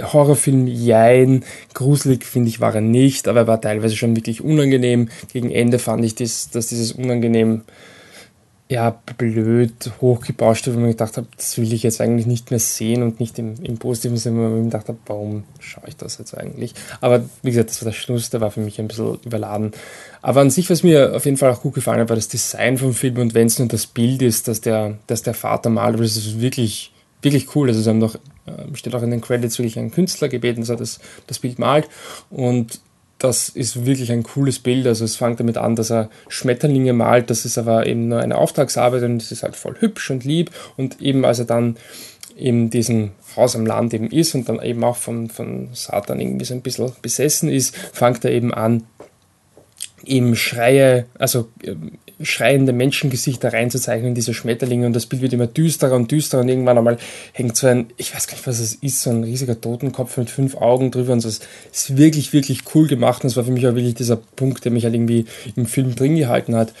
Horrorfilm, 0.00 0.66
jein, 0.66 1.42
gruselig 1.72 2.24
finde 2.24 2.50
ich 2.50 2.60
war 2.60 2.74
er 2.74 2.82
nicht, 2.82 3.28
aber 3.28 3.40
er 3.40 3.46
war 3.46 3.60
teilweise 3.60 3.96
schon 3.96 4.14
wirklich 4.14 4.42
unangenehm. 4.42 5.08
Gegen 5.32 5.50
Ende 5.50 5.78
fand 5.78 6.04
ich, 6.04 6.14
das, 6.14 6.50
dass 6.50 6.68
dieses 6.68 6.92
unangenehm 6.92 7.62
ja, 8.68 8.90
blöd 9.16 9.92
hochgebauscht, 10.00 10.66
wo 10.66 10.80
ich 10.86 10.96
gedacht 10.96 11.16
habe, 11.16 11.28
das 11.36 11.56
will 11.56 11.72
ich 11.72 11.84
jetzt 11.84 12.00
eigentlich 12.00 12.26
nicht 12.26 12.50
mehr 12.50 12.58
sehen 12.58 13.04
und 13.04 13.20
nicht 13.20 13.38
im, 13.38 13.54
im 13.62 13.78
positiven 13.78 14.16
Sinne, 14.16 14.40
wo 14.40 14.46
ich 14.46 14.62
mir 14.62 14.64
gedacht 14.64 14.88
habe, 14.88 14.98
warum 15.06 15.44
schaue 15.60 15.84
ich 15.86 15.96
das 15.96 16.18
jetzt 16.18 16.36
eigentlich? 16.36 16.74
Aber 17.00 17.24
wie 17.42 17.50
gesagt, 17.50 17.70
das 17.70 17.80
war 17.82 17.92
der 17.92 17.96
Schluss, 17.96 18.30
der 18.30 18.40
war 18.40 18.50
für 18.50 18.60
mich 18.60 18.80
ein 18.80 18.88
bisschen 18.88 19.18
überladen. 19.24 19.70
Aber 20.20 20.40
an 20.40 20.50
sich, 20.50 20.68
was 20.68 20.82
mir 20.82 21.14
auf 21.14 21.24
jeden 21.26 21.36
Fall 21.36 21.52
auch 21.52 21.62
gut 21.62 21.74
gefallen 21.74 22.00
hat, 22.00 22.08
war 22.08 22.16
das 22.16 22.26
Design 22.26 22.76
vom 22.76 22.92
Film 22.92 23.18
und 23.18 23.34
wenn 23.34 23.46
es 23.46 23.60
nur 23.60 23.68
das 23.68 23.86
Bild 23.86 24.20
ist, 24.20 24.48
dass 24.48 24.60
der, 24.60 24.98
dass 25.06 25.22
der 25.22 25.34
Vater 25.34 25.70
malt, 25.70 25.94
aber 25.94 26.02
das 26.02 26.16
ist 26.16 26.40
wirklich, 26.40 26.92
wirklich 27.22 27.54
cool. 27.54 27.68
Also 27.68 27.80
sie 27.80 27.88
haben 27.88 28.00
doch, 28.00 28.16
äh, 28.46 28.74
steht 28.74 28.96
auch 28.96 29.02
in 29.02 29.12
den 29.12 29.20
Credits 29.20 29.60
wirklich 29.60 29.78
einen 29.78 29.92
Künstler 29.92 30.28
gebeten, 30.28 30.62
dass 30.62 30.70
er 30.70 30.76
das, 30.76 30.98
das 31.28 31.38
Bild 31.38 31.60
malt 31.60 31.88
und 32.30 32.80
das 33.18 33.48
ist 33.48 33.86
wirklich 33.86 34.12
ein 34.12 34.22
cooles 34.22 34.58
Bild. 34.58 34.86
Also 34.86 35.04
es 35.04 35.16
fängt 35.16 35.40
damit 35.40 35.56
an, 35.56 35.76
dass 35.76 35.90
er 35.90 36.10
Schmetterlinge 36.28 36.92
malt. 36.92 37.30
Das 37.30 37.44
ist 37.44 37.56
aber 37.56 37.86
eben 37.86 38.08
nur 38.08 38.20
eine 38.20 38.36
Auftragsarbeit 38.36 39.02
und 39.04 39.22
es 39.22 39.32
ist 39.32 39.42
halt 39.42 39.56
voll 39.56 39.76
hübsch 39.78 40.10
und 40.10 40.24
lieb. 40.24 40.50
Und 40.76 41.00
eben 41.00 41.24
als 41.24 41.38
er 41.38 41.46
dann 41.46 41.76
in 42.36 42.68
diesem 42.68 43.12
Haus 43.34 43.56
am 43.56 43.64
Land 43.64 43.94
eben 43.94 44.10
ist 44.10 44.34
und 44.34 44.48
dann 44.48 44.60
eben 44.62 44.84
auch 44.84 44.96
von, 44.96 45.30
von 45.30 45.68
Satan 45.72 46.20
irgendwie 46.20 46.44
so 46.44 46.54
ein 46.54 46.60
bisschen 46.60 46.92
besessen 47.00 47.48
ist, 47.48 47.74
fängt 47.74 48.24
er 48.24 48.32
eben 48.32 48.52
an, 48.52 48.84
ihm 50.06 50.34
Schreie, 50.34 51.06
also 51.18 51.48
schreiende 52.22 52.72
Menschengesichter 52.72 53.52
reinzuzeichnen, 53.52 54.14
diese 54.14 54.32
Schmetterlinge 54.32 54.86
und 54.86 54.94
das 54.94 55.06
Bild 55.06 55.20
wird 55.20 55.34
immer 55.34 55.46
düsterer 55.46 55.94
und 55.96 56.10
düsterer 56.10 56.40
und 56.40 56.48
irgendwann 56.48 56.78
einmal 56.78 56.96
hängt 57.32 57.56
so 57.56 57.66
ein, 57.66 57.88
ich 57.98 58.14
weiß 58.14 58.26
gar 58.26 58.36
nicht, 58.36 58.46
was 58.46 58.58
es 58.58 58.74
ist, 58.76 59.02
so 59.02 59.10
ein 59.10 59.22
riesiger 59.22 59.60
Totenkopf 59.60 60.16
mit 60.16 60.30
fünf 60.30 60.56
Augen 60.56 60.90
drüber 60.90 61.12
und 61.12 61.20
so. 61.20 61.28
Es 61.28 61.40
ist 61.72 61.96
wirklich, 61.96 62.32
wirklich 62.32 62.62
cool 62.74 62.86
gemacht 62.86 63.22
und 63.22 63.30
es 63.30 63.36
war 63.36 63.44
für 63.44 63.50
mich 63.50 63.66
auch 63.66 63.74
wirklich 63.74 63.94
dieser 63.94 64.16
Punkt, 64.16 64.64
der 64.64 64.72
mich 64.72 64.84
halt 64.84 64.94
irgendwie 64.94 65.26
im 65.56 65.66
Film 65.66 65.94
drin 65.94 66.16
gehalten 66.16 66.56
hat. 66.56 66.72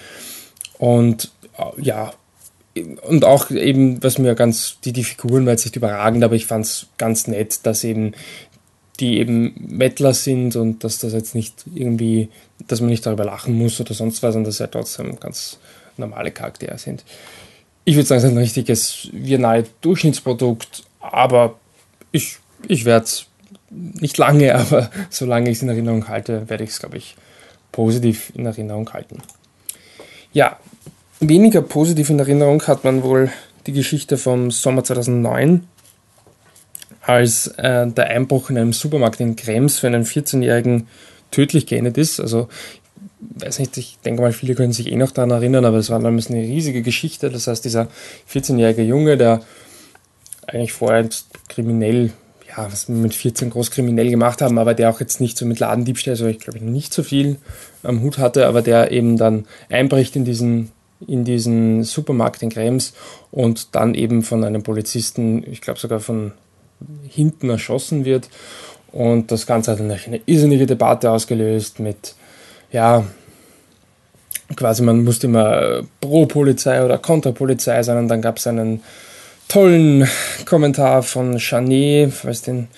Und 0.78 1.32
äh, 1.58 1.82
ja, 1.82 2.14
und 3.02 3.24
auch 3.24 3.50
eben, 3.50 4.02
was 4.02 4.18
mir 4.18 4.34
ganz, 4.34 4.78
die, 4.84 4.92
die 4.92 5.04
Figuren 5.04 5.46
war 5.46 5.52
jetzt 5.52 5.64
nicht 5.64 5.76
überragend, 5.76 6.22
aber 6.24 6.34
ich 6.34 6.46
fand 6.46 6.66
es 6.66 6.86
ganz 6.98 7.26
nett, 7.26 7.60
dass 7.62 7.84
eben 7.84 8.12
die 9.00 9.18
eben 9.18 9.54
Mettler 9.58 10.14
sind 10.14 10.56
und 10.56 10.82
dass 10.84 10.98
das 10.98 11.12
jetzt 11.12 11.34
nicht 11.34 11.64
irgendwie, 11.74 12.28
dass 12.66 12.80
man 12.80 12.90
nicht 12.90 13.04
darüber 13.06 13.24
lachen 13.24 13.54
muss 13.54 13.80
oder 13.80 13.94
sonst 13.94 14.22
was 14.22 14.36
und 14.36 14.44
dass 14.44 14.58
sie 14.58 14.68
trotzdem 14.68 15.18
ganz 15.20 15.58
normale 15.96 16.30
Charaktere 16.30 16.78
sind. 16.78 17.04
Ich 17.84 17.94
würde 17.94 18.06
sagen, 18.06 18.18
es 18.18 18.24
ist 18.24 18.30
ein 18.30 18.38
richtiges 18.38 19.08
Viennale 19.12 19.64
Durchschnittsprodukt, 19.80 20.84
aber 21.00 21.58
ich, 22.10 22.38
ich 22.66 22.84
werde 22.84 23.04
es 23.04 23.26
nicht 23.70 24.18
lange, 24.18 24.54
aber 24.58 24.90
solange 25.10 25.50
ich 25.50 25.56
es 25.56 25.62
in 25.62 25.68
Erinnerung 25.68 26.08
halte, 26.08 26.48
werde 26.48 26.64
ich 26.64 26.70
es, 26.70 26.80
glaube 26.80 26.98
ich, 26.98 27.16
positiv 27.72 28.32
in 28.34 28.46
Erinnerung 28.46 28.92
halten. 28.92 29.18
Ja, 30.32 30.58
weniger 31.20 31.62
positiv 31.62 32.10
in 32.10 32.18
Erinnerung 32.18 32.62
hat 32.66 32.84
man 32.84 33.02
wohl 33.02 33.30
die 33.66 33.72
Geschichte 33.72 34.16
vom 34.16 34.50
Sommer 34.50 34.84
2009 34.84 35.66
als 37.02 37.46
äh, 37.58 37.86
der 37.86 38.08
Einbruch 38.08 38.50
in 38.50 38.58
einem 38.58 38.72
Supermarkt 38.72 39.20
in 39.20 39.36
Krems 39.36 39.78
für 39.78 39.86
einen 39.86 40.04
14-Jährigen 40.04 40.88
tödlich 41.30 41.66
geendet 41.66 41.98
ist. 41.98 42.20
Also, 42.20 42.48
weiß 43.20 43.58
nicht, 43.58 43.76
ich 43.76 43.98
denke 44.04 44.22
mal, 44.22 44.32
viele 44.32 44.54
können 44.54 44.72
sich 44.72 44.90
eh 44.90 44.96
noch 44.96 45.10
daran 45.10 45.30
erinnern, 45.30 45.64
aber 45.64 45.78
es 45.78 45.90
war 45.90 46.00
damals 46.00 46.30
eine 46.30 46.40
riesige 46.40 46.82
Geschichte. 46.82 47.30
Das 47.30 47.46
heißt, 47.46 47.64
dieser 47.64 47.88
14-jährige 48.32 48.82
Junge, 48.82 49.16
der 49.16 49.42
eigentlich 50.46 50.72
vorher 50.72 51.08
kriminell, 51.48 52.12
ja, 52.48 52.70
was 52.70 52.88
wir 52.88 52.96
mit 52.96 53.14
14 53.14 53.50
groß 53.50 53.70
kriminell 53.70 54.10
gemacht 54.10 54.40
haben, 54.42 54.58
aber 54.58 54.74
der 54.74 54.90
auch 54.90 55.00
jetzt 55.00 55.20
nicht 55.20 55.36
so 55.36 55.44
mit 55.44 55.58
Ladendiebstahl, 55.58 56.12
also 56.12 56.26
ich 56.26 56.38
glaube 56.38 56.64
nicht 56.64 56.92
so 56.92 57.02
viel 57.02 57.36
am 57.82 58.02
Hut 58.02 58.18
hatte, 58.18 58.46
aber 58.46 58.62
der 58.62 58.92
eben 58.92 59.16
dann 59.16 59.46
einbricht 59.68 60.16
in 60.16 60.24
diesen 60.24 60.70
in 61.06 61.24
diesen 61.24 61.84
Supermarkt 61.84 62.42
in 62.42 62.48
Krems 62.48 62.94
und 63.30 63.74
dann 63.74 63.94
eben 63.94 64.22
von 64.22 64.44
einem 64.44 64.62
Polizisten, 64.62 65.44
ich 65.50 65.60
glaube 65.60 65.78
sogar 65.78 66.00
von 66.00 66.32
hinten 67.06 67.50
erschossen 67.50 68.04
wird. 68.04 68.28
Und 68.96 69.30
das 69.30 69.46
Ganze 69.46 69.72
hat 69.72 69.80
dann 69.80 69.90
eine 69.90 70.20
irrsinnige 70.24 70.64
Debatte 70.64 71.10
ausgelöst 71.10 71.80
mit, 71.80 72.14
ja, 72.72 73.04
quasi 74.56 74.82
man 74.82 75.04
musste 75.04 75.26
immer 75.26 75.82
pro 76.00 76.24
Polizei 76.24 76.82
oder 76.82 76.96
kontra 76.96 77.32
Polizei 77.32 77.82
sein 77.82 77.98
und 77.98 78.08
dann 78.08 78.22
gab 78.22 78.38
es 78.38 78.46
einen 78.46 78.82
tollen 79.48 80.08
Kommentar 80.46 81.02
von 81.02 81.36
Chanet, 81.36 82.10
falls 82.10 82.40
den, 82.40 82.68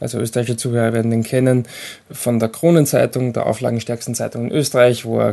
also 0.00 0.18
österreichische 0.18 0.58
Zuhörer 0.58 0.92
werden 0.92 1.10
den 1.10 1.22
kennen, 1.22 1.64
von 2.10 2.38
der 2.38 2.50
Kronenzeitung, 2.50 3.32
der 3.32 3.46
auflagenstärksten 3.46 4.14
Zeitung 4.14 4.50
in 4.50 4.52
Österreich, 4.52 5.06
wo 5.06 5.18
er 5.18 5.32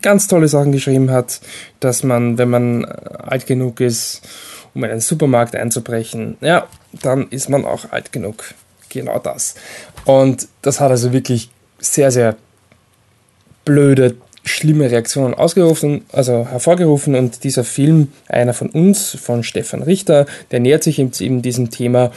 ganz 0.00 0.28
tolle 0.28 0.48
Sachen 0.48 0.72
geschrieben 0.72 1.10
hat, 1.10 1.40
dass 1.80 2.02
man, 2.04 2.38
wenn 2.38 2.48
man 2.48 2.86
alt 2.86 3.46
genug 3.46 3.80
ist, 3.80 4.26
um 4.72 4.82
in 4.82 4.90
einen 4.90 5.00
Supermarkt 5.00 5.54
einzubrechen, 5.54 6.38
ja, 6.40 6.66
dann 7.02 7.28
ist 7.28 7.50
man 7.50 7.66
auch 7.66 7.92
alt 7.92 8.12
genug. 8.12 8.54
Genau 8.88 9.18
das. 9.18 9.54
Und 10.04 10.48
das 10.62 10.80
hat 10.80 10.90
also 10.90 11.12
wirklich 11.12 11.50
sehr, 11.78 12.10
sehr 12.10 12.36
blöde, 13.64 14.16
schlimme 14.44 14.90
Reaktionen 14.90 15.34
ausgerufen, 15.34 16.04
also 16.10 16.46
hervorgerufen. 16.48 17.14
Und 17.14 17.44
dieser 17.44 17.64
Film, 17.64 18.12
einer 18.28 18.54
von 18.54 18.70
uns, 18.70 19.16
von 19.20 19.42
Stefan 19.42 19.82
Richter, 19.82 20.26
der 20.50 20.60
nähert 20.60 20.82
sich 20.82 20.98
eben 20.98 21.42
diesem 21.42 21.70
Thema 21.70 22.10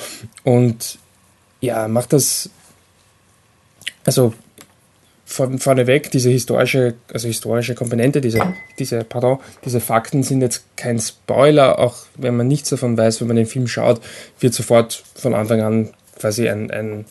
und 0.43 0.97
ja, 1.59 1.87
macht 1.87 2.13
das, 2.13 2.49
also 4.05 4.33
von, 5.25 5.59
vorneweg, 5.59 6.11
diese 6.11 6.29
historische, 6.29 6.95
also 7.13 7.27
historische 7.27 7.75
Komponente, 7.75 8.19
diese, 8.21 8.53
diese, 8.79 9.03
pardon, 9.03 9.39
diese 9.63 9.79
Fakten 9.79 10.23
sind 10.23 10.41
jetzt 10.41 10.63
kein 10.75 10.99
Spoiler, 10.99 11.79
auch 11.79 11.97
wenn 12.15 12.35
man 12.35 12.47
nichts 12.47 12.69
davon 12.69 12.97
weiß, 12.97 13.21
wenn 13.21 13.27
man 13.27 13.37
den 13.37 13.45
Film 13.45 13.67
schaut, 13.67 14.01
wird 14.39 14.53
sofort 14.53 15.03
von 15.15 15.33
Anfang 15.33 15.61
an 15.61 15.89
quasi 16.19 16.49
ein, 16.49 16.71
ein, 16.71 17.05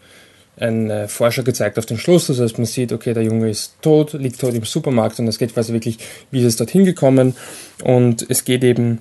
ein 0.58 0.90
äh, 0.90 1.08
Forscher 1.08 1.42
gezeigt 1.42 1.78
auf 1.78 1.86
den 1.86 1.98
Schluss. 1.98 2.26
Das 2.26 2.40
heißt, 2.40 2.58
man 2.58 2.66
sieht, 2.66 2.92
okay, 2.92 3.14
der 3.14 3.22
Junge 3.22 3.50
ist 3.50 3.74
tot, 3.82 4.12
liegt 4.14 4.40
tot 4.40 4.54
im 4.54 4.64
Supermarkt 4.64 5.18
und 5.18 5.28
es 5.28 5.38
geht 5.38 5.54
quasi 5.54 5.72
wirklich, 5.72 5.98
wie 6.30 6.40
ist 6.40 6.46
es 6.46 6.56
dorthin 6.56 6.84
gekommen. 6.84 7.36
Und 7.82 8.26
es 8.28 8.44
geht 8.44 8.64
eben 8.64 9.00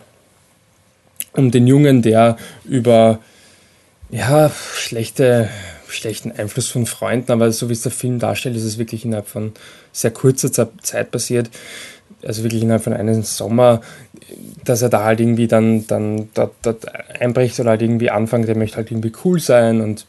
um 1.34 1.52
den 1.52 1.68
Jungen, 1.68 2.02
der 2.02 2.38
über 2.66 3.20
ja, 4.10 4.52
schlechte 4.74 5.50
schlechten 5.92 6.32
Einfluss 6.32 6.68
von 6.68 6.86
Freunden, 6.86 7.32
aber 7.32 7.52
so 7.52 7.70
wie 7.70 7.74
es 7.74 7.82
der 7.82 7.92
Film 7.92 8.20
darstellt, 8.20 8.56
ist 8.56 8.64
es 8.64 8.78
wirklich 8.78 9.06
innerhalb 9.06 9.28
von 9.28 9.54
sehr 9.92 10.12
kurzer 10.12 10.52
Zeit 10.52 11.12
passiert. 11.12 11.50
Also 12.24 12.44
wirklich 12.44 12.62
innerhalb 12.62 12.84
von 12.84 12.94
einem 12.94 13.24
Sommer, 13.24 13.82
dass 14.64 14.82
er 14.82 14.90
da 14.90 15.04
halt 15.04 15.20
irgendwie 15.20 15.48
dann, 15.48 15.88
dann 15.88 16.30
dort, 16.34 16.54
dort 16.62 16.86
einbricht 17.20 17.60
oder 17.60 17.72
halt 17.72 17.82
irgendwie 17.82 18.10
anfängt, 18.10 18.48
der 18.48 18.58
möchte 18.58 18.78
halt 18.78 18.92
irgendwie 18.92 19.14
cool 19.24 19.40
sein 19.40 19.82
und, 19.82 20.06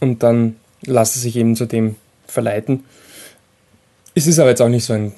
und 0.00 0.22
dann 0.22 0.56
lässt 0.82 1.16
er 1.16 1.20
sich 1.20 1.36
eben 1.36 1.56
zu 1.56 1.66
dem 1.66 1.96
verleiten. 2.26 2.84
Es 4.14 4.26
ist 4.26 4.38
aber 4.38 4.50
jetzt 4.50 4.62
auch 4.62 4.68
nicht 4.68 4.84
so 4.84 4.92
ein 4.92 5.12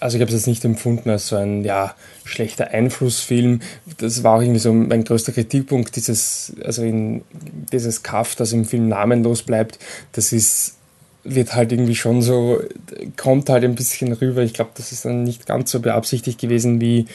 also 0.00 0.16
ich 0.16 0.22
habe 0.22 0.30
es 0.30 0.38
jetzt 0.38 0.46
nicht 0.46 0.64
empfunden 0.64 1.10
als 1.10 1.28
so 1.28 1.36
ein 1.36 1.62
ja, 1.62 1.94
schlechter 2.24 2.68
Einflussfilm. 2.68 3.60
Das 3.98 4.22
war 4.22 4.36
auch 4.36 4.40
irgendwie 4.40 4.58
so 4.58 4.72
mein 4.72 5.04
größter 5.04 5.32
Kritikpunkt, 5.32 5.94
dieses, 5.94 6.54
also 6.64 6.82
in 6.82 7.22
dieses 7.70 8.02
Kaff, 8.02 8.34
das 8.34 8.52
im 8.52 8.64
Film 8.64 8.88
namenlos 8.88 9.42
bleibt, 9.42 9.78
das 10.12 10.32
ist, 10.32 10.76
wird 11.24 11.54
halt 11.54 11.72
irgendwie 11.72 11.94
schon 11.94 12.22
so, 12.22 12.60
kommt 13.16 13.48
halt 13.48 13.64
ein 13.64 13.74
bisschen 13.74 14.12
rüber. 14.12 14.42
Ich 14.42 14.54
glaube, 14.54 14.70
das 14.74 14.92
ist 14.92 15.04
dann 15.04 15.22
nicht 15.22 15.46
ganz 15.46 15.70
so 15.70 15.80
beabsichtigt 15.80 16.40
gewesen 16.40 16.80
wie, 16.80 17.06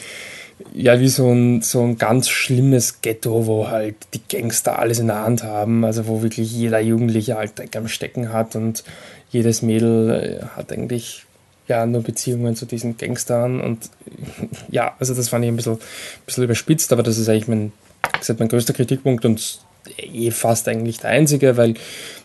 ja, 0.74 1.00
wie 1.00 1.10
so 1.10 1.32
ein, 1.32 1.62
so 1.62 1.82
ein 1.82 1.98
ganz 1.98 2.30
schlimmes 2.30 3.02
Ghetto, 3.02 3.46
wo 3.46 3.68
halt 3.68 3.96
die 4.14 4.22
Gangster 4.30 4.80
alles 4.80 5.00
in 5.00 5.08
der 5.08 5.22
Hand 5.22 5.44
haben, 5.44 5.84
also 5.84 6.08
wo 6.08 6.22
wirklich 6.22 6.52
jeder 6.52 6.80
Jugendliche 6.80 7.36
halt 7.36 7.58
Dreck 7.58 7.76
am 7.76 7.88
Stecken 7.88 8.32
hat 8.32 8.56
und 8.56 8.84
jedes 9.32 9.62
Mädel 9.62 10.40
äh, 10.42 10.46
hat 10.56 10.72
eigentlich 10.72 11.26
ja 11.68 11.86
nur 11.86 12.04
Beziehungen 12.04 12.56
zu 12.56 12.66
diesen 12.66 12.98
Gangstern 12.98 13.60
und 13.60 13.90
ja, 14.70 14.96
also 15.00 15.14
das 15.14 15.30
fand 15.30 15.44
ich 15.44 15.52
ein 15.52 15.56
bisschen, 15.56 15.74
ein 15.74 15.80
bisschen 16.26 16.44
überspitzt, 16.44 16.94
aber 16.94 17.04
das 17.04 17.18
ist 17.18 17.28
eigentlich 17.28 17.48
mein, 17.48 17.72
gesagt, 18.18 18.40
mein 18.40 18.50
größter 18.50 18.74
Kritikpunkt 18.74 19.26
und 19.26 19.60
eh 19.98 20.32
fast 20.32 20.68
eigentlich 20.68 21.00
der 21.00 21.12
einzige, 21.12 21.58
weil 21.58 21.76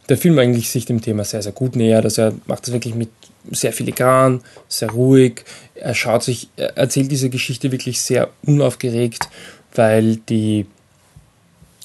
der 0.08 0.18
Film 0.18 0.38
eigentlich 0.38 0.70
sich 0.70 0.86
dem 0.86 1.00
Thema 1.00 1.24
sehr, 1.24 1.42
sehr 1.42 1.52
gut 1.52 1.76
nähert. 1.76 2.04
Also 2.04 2.22
er 2.22 2.32
macht 2.46 2.66
das 2.66 2.72
wirklich 2.72 2.94
mit 2.94 3.10
sehr 3.50 3.72
filigran, 3.72 4.42
sehr 4.68 4.90
ruhig. 4.90 5.44
Er 5.74 5.94
schaut 5.94 6.22
sich, 6.22 6.48
er 6.56 6.76
erzählt 6.76 7.10
diese 7.10 7.30
Geschichte 7.30 7.72
wirklich 7.72 8.00
sehr 8.00 8.28
unaufgeregt, 8.44 9.28
weil 9.74 10.16
die, 10.16 10.66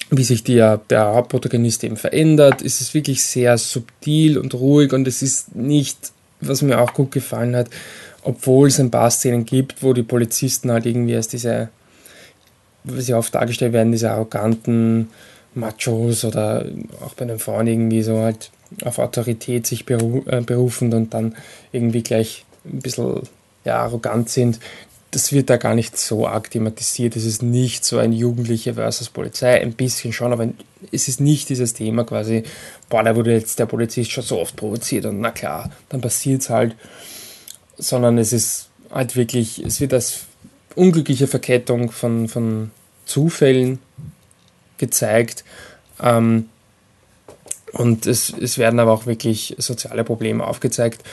wie 0.10 0.24
sich 0.24 0.43
der, 0.43 0.77
der 0.89 1.05
Hauptprotagonist 1.05 1.84
eben 1.84 1.98
verändert, 1.98 2.62
ist 2.62 2.81
es 2.81 2.93
wirklich 2.93 3.24
sehr 3.24 3.57
subtil 3.57 4.38
und 4.38 4.53
ruhig 4.53 4.91
und 4.91 5.07
es 5.07 5.22
ist 5.22 5.55
nicht 5.55 6.12
was 6.41 6.62
mir 6.62 6.79
auch 6.79 6.93
gut 6.93 7.12
gefallen 7.12 7.55
hat, 7.55 7.69
obwohl 8.24 8.67
es 8.67 8.79
ein 8.79 8.91
paar 8.91 9.12
Szenen 9.12 9.45
gibt, 9.45 9.84
wo 9.84 9.93
die 9.93 10.03
Polizisten 10.03 10.72
halt 10.72 10.86
irgendwie 10.86 11.15
als 11.15 11.27
diese, 11.27 11.69
wie 12.84 13.01
sie 13.01 13.13
oft 13.13 13.34
dargestellt 13.34 13.74
werden, 13.74 13.91
diese 13.91 14.12
arroganten 14.12 15.10
Machos 15.55 16.25
oder 16.25 16.65
auch 17.03 17.13
bei 17.13 17.25
den 17.25 17.39
Frauen 17.39 17.67
irgendwie 17.67 18.03
so 18.03 18.19
halt 18.19 18.51
auf 18.83 19.00
Autorität 19.00 19.65
sich 19.67 19.85
beru 19.85 20.24
äh, 20.27 20.41
berufen 20.41 20.93
und 20.93 21.13
dann 21.13 21.35
irgendwie 21.71 22.03
gleich 22.03 22.45
ein 22.65 22.79
bisschen 22.79 23.21
ja, 23.63 23.77
arrogant 23.77 24.29
sind. 24.29 24.59
Das 25.12 25.31
wird 25.31 25.50
da 25.50 25.55
gar 25.55 25.75
nicht 25.75 25.97
so 25.97 26.27
arg 26.27 26.51
thematisiert. 26.51 27.15
Es 27.15 27.25
ist 27.25 27.41
nicht 27.41 27.85
so 27.85 28.00
ein 28.00 28.12
Jugendliche 28.12 28.74
versus 28.74 29.09
Polizei, 29.09 29.62
ein 29.62 29.74
bisschen 29.74 30.12
schon, 30.12 30.33
aber 30.33 30.50
es 30.91 31.07
ist 31.07 31.21
nicht 31.21 31.47
dieses 31.50 31.74
Thema 31.74 32.03
quasi, 32.03 32.43
boah, 32.89 33.03
da 33.03 33.15
wurde 33.15 33.31
jetzt 33.31 33.57
der 33.59 33.65
Polizist 33.65 34.12
schon 34.12 34.24
so 34.24 34.39
oft 34.39 34.55
provoziert 34.55 35.05
und 35.05 35.21
na 35.21 35.31
klar, 35.31 35.71
dann 35.88 36.01
passiert 36.01 36.41
es 36.41 36.50
halt, 36.50 36.75
sondern 37.77 38.17
es 38.17 38.33
ist 38.33 38.69
halt 38.91 39.15
wirklich, 39.15 39.63
es 39.63 39.79
wird 39.79 39.93
als 39.93 40.25
unglückliche 40.75 41.27
Verkettung 41.27 41.91
von, 41.91 42.27
von 42.27 42.71
Zufällen 43.05 43.79
gezeigt. 44.77 45.44
Ähm, 46.01 46.50
und 47.72 48.05
es, 48.05 48.34
es 48.39 48.58
werden 48.58 48.79
aber 48.79 48.91
auch 48.94 49.05
wirklich 49.05 49.55
soziale 49.58 50.03
Probleme 50.03 50.46
aufgezeigt. 50.46 51.03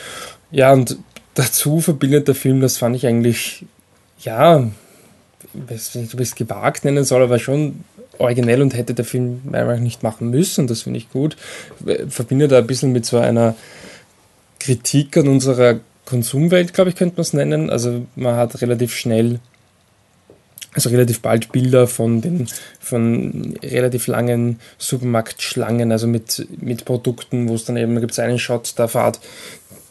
Ja, 0.50 0.72
und 0.72 0.96
dazu 1.34 1.80
verbindet 1.80 2.28
der 2.28 2.34
Film, 2.34 2.60
das 2.60 2.78
fand 2.78 2.94
ich 2.94 3.06
eigentlich, 3.06 3.64
ja, 4.20 4.70
ich 5.54 5.70
weiß 5.70 5.94
nicht, 5.96 6.14
ob 6.14 6.20
ich 6.20 6.28
es 6.28 6.34
gewagt 6.34 6.84
nennen 6.84 7.04
soll, 7.04 7.22
aber 7.22 7.38
schon 7.38 7.84
originell 8.18 8.62
und 8.62 8.76
hätte 8.76 8.94
der 8.94 9.04
Film 9.04 9.40
einfach 9.52 9.78
nicht 9.78 10.02
machen 10.02 10.30
müssen. 10.30 10.66
Das 10.66 10.82
finde 10.82 10.98
ich 10.98 11.10
gut. 11.10 11.36
Verbindet 12.08 12.52
er 12.52 12.58
ein 12.58 12.66
bisschen 12.66 12.92
mit 12.92 13.04
so 13.04 13.18
einer 13.18 13.56
Kritik 14.60 15.16
an 15.16 15.28
unserer 15.28 15.80
Konsumwelt, 16.04 16.74
glaube 16.74 16.90
ich, 16.90 16.96
könnte 16.96 17.16
man 17.16 17.22
es 17.22 17.32
nennen. 17.32 17.70
Also 17.70 18.06
man 18.14 18.36
hat 18.36 18.60
relativ 18.62 18.94
schnell, 18.94 19.40
also 20.74 20.88
relativ 20.88 21.20
bald 21.20 21.52
Bilder 21.52 21.86
von 21.86 22.20
den 22.20 22.48
von 22.80 23.54
relativ 23.62 24.06
langen 24.06 24.58
Supermarktschlangen, 24.78 25.92
also 25.92 26.06
mit, 26.06 26.46
mit 26.60 26.84
Produkten, 26.84 27.48
wo 27.48 27.54
es 27.54 27.64
dann 27.64 27.76
eben, 27.76 27.94
da 27.94 28.00
gibt 28.00 28.12
es 28.12 28.18
einen 28.18 28.38
Shot, 28.38 28.74
da 28.76 28.88
fahrt 28.88 29.20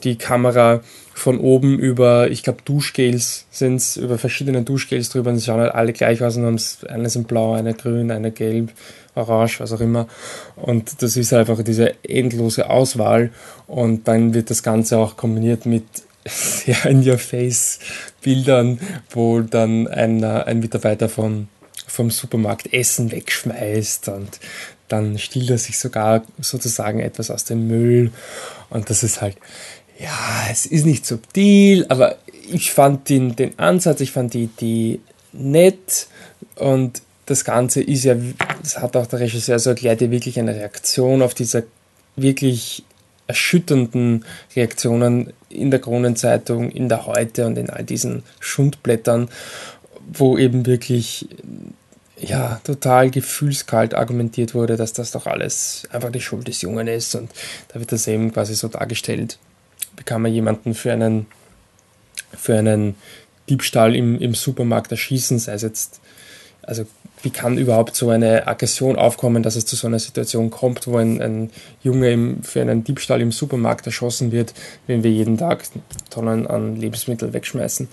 die 0.04 0.18
Kamera 0.18 0.82
von 1.14 1.40
oben 1.40 1.78
über, 1.78 2.32
ich 2.32 2.42
glaube, 2.42 2.60
Duschgels 2.66 3.46
sind 3.52 3.76
es, 3.76 3.98
über 3.98 4.18
verschiedene 4.18 4.64
Duschgels 4.64 5.10
drüber 5.10 5.30
und 5.30 5.38
sie 5.38 5.46
schauen 5.46 5.60
halt 5.60 5.76
alle 5.76 5.94
gleich 5.94 6.24
aus 6.24 6.38
und 6.38 6.46
haben 6.46 6.60
eine 6.88 7.10
sind 7.10 7.28
blau, 7.28 7.54
eine 7.54 7.76
grün, 7.76 8.10
eine 8.10 8.32
gelb, 8.32 8.72
orange, 9.14 9.60
was 9.60 9.72
auch 9.74 9.82
immer. 9.82 10.08
Und 10.56 11.04
das 11.04 11.18
ist 11.18 11.34
einfach 11.34 11.62
diese 11.64 11.94
endlose 12.04 12.70
Auswahl 12.70 13.30
und 13.68 14.08
dann 14.08 14.34
wird 14.34 14.50
das 14.50 14.64
Ganze 14.64 14.98
auch 14.98 15.18
kombiniert 15.18 15.66
mit 15.66 15.84
sehr 16.26 16.86
in-your-face-Bildern, 16.86 18.80
wo 19.10 19.42
dann 19.42 19.88
ein, 19.88 20.24
ein 20.24 20.60
Mitarbeiter 20.60 21.10
von, 21.10 21.48
vom 21.88 22.12
Supermarkt 22.12 22.74
Essen 22.74 23.12
wegschmeißt 23.12 24.10
und 24.10 24.40
dann 24.88 25.18
stiehlt 25.18 25.50
er 25.50 25.58
sich 25.58 25.80
sogar 25.80 26.24
sozusagen 26.40 27.00
etwas 27.00 27.32
aus 27.32 27.46
dem 27.46 27.68
Müll. 27.68 28.12
Und 28.70 28.90
das 28.90 29.04
ist 29.04 29.22
halt 29.22 29.38
ja, 30.02 30.48
es 30.52 30.66
ist 30.66 30.86
nicht 30.86 31.06
subtil, 31.06 31.86
aber 31.90 32.18
ich 32.52 32.72
fand 32.72 33.10
den, 33.10 33.36
den 33.36 33.58
Ansatz, 33.60 34.02
ich 34.02 34.12
fand 34.12 34.34
die 34.34 34.44
Idee 34.44 35.00
nett. 35.32 36.08
Und 36.56 37.02
das 37.28 37.46
Ganze 37.46 37.82
ist 37.82 38.04
ja, 38.04 38.16
das 38.62 38.80
hat 38.80 38.96
auch 38.96 39.06
der 39.06 39.20
Regisseur 39.20 39.60
so 39.60 39.70
erklärt, 39.70 40.02
ja 40.02 40.12
wirklich 40.12 40.40
eine 40.40 40.56
Reaktion 40.56 41.22
auf 41.22 41.34
diese 41.34 41.66
wirklich 42.16 42.84
erschütternden 43.32 44.26
Reaktionen 44.58 45.32
in 45.48 45.72
der 45.72 45.80
Kronenzeitung, 45.80 46.70
in 46.70 46.90
der 46.90 47.06
Heute 47.06 47.46
und 47.46 47.58
in 47.58 47.70
all 47.70 47.86
diesen 47.86 48.24
Schundblättern, 48.42 49.30
wo 50.12 50.38
eben 50.38 50.66
wirklich 50.66 51.30
ja, 52.20 52.60
total 52.66 53.10
gefühlskalt 53.10 53.94
argumentiert 53.94 54.54
wurde, 54.54 54.76
dass 54.76 54.92
das 54.92 55.12
doch 55.12 55.28
alles 55.28 55.88
einfach 55.92 56.12
die 56.12 56.20
Schuld 56.20 56.50
des 56.50 56.62
Jungen 56.62 56.88
ist. 56.88 57.16
Und 57.16 57.32
da 57.70 57.80
wird 57.80 57.94
das 57.94 58.06
eben 58.08 58.34
quasi 58.34 58.54
so 58.54 58.68
dargestellt. 58.68 59.40
Bekam 59.96 60.26
er 60.26 60.32
jemanden 60.32 60.76
für 60.76 60.92
einen, 60.92 61.26
für 62.38 62.58
einen 62.58 62.96
Diebstahl 63.50 63.96
im, 63.96 64.20
im 64.20 64.36
Supermarkt 64.36 64.92
erschießen, 64.92 65.40
sei 65.40 65.54
es 65.54 65.62
jetzt, 65.62 66.02
also 66.64 66.86
wie 67.24 67.30
kann 67.30 67.58
überhaupt 67.58 67.96
so 67.96 68.10
eine 68.10 68.48
Aggression 68.48 68.96
aufkommen, 68.96 69.44
dass 69.44 69.56
es 69.56 69.66
zu 69.66 69.76
so 69.76 69.88
einer 69.88 70.00
Situation 70.00 70.50
kommt, 70.50 70.88
wo 70.88 70.98
ein, 70.98 71.22
ein 71.22 71.50
Junge 71.84 72.12
im, 72.12 72.44
für 72.44 72.62
einen 72.62 72.84
Diebstahl 72.84 73.22
im 73.22 73.32
Supermarkt 73.32 73.86
erschossen 73.86 74.32
wird, 74.32 74.54
wenn 74.88 75.04
wir 75.04 75.12
jeden 75.12 75.38
Tag 75.38 75.64
Tonnen 76.10 76.48
an 76.48 76.76
Lebensmitteln 76.78 77.34
wegschmeißen. 77.34 77.88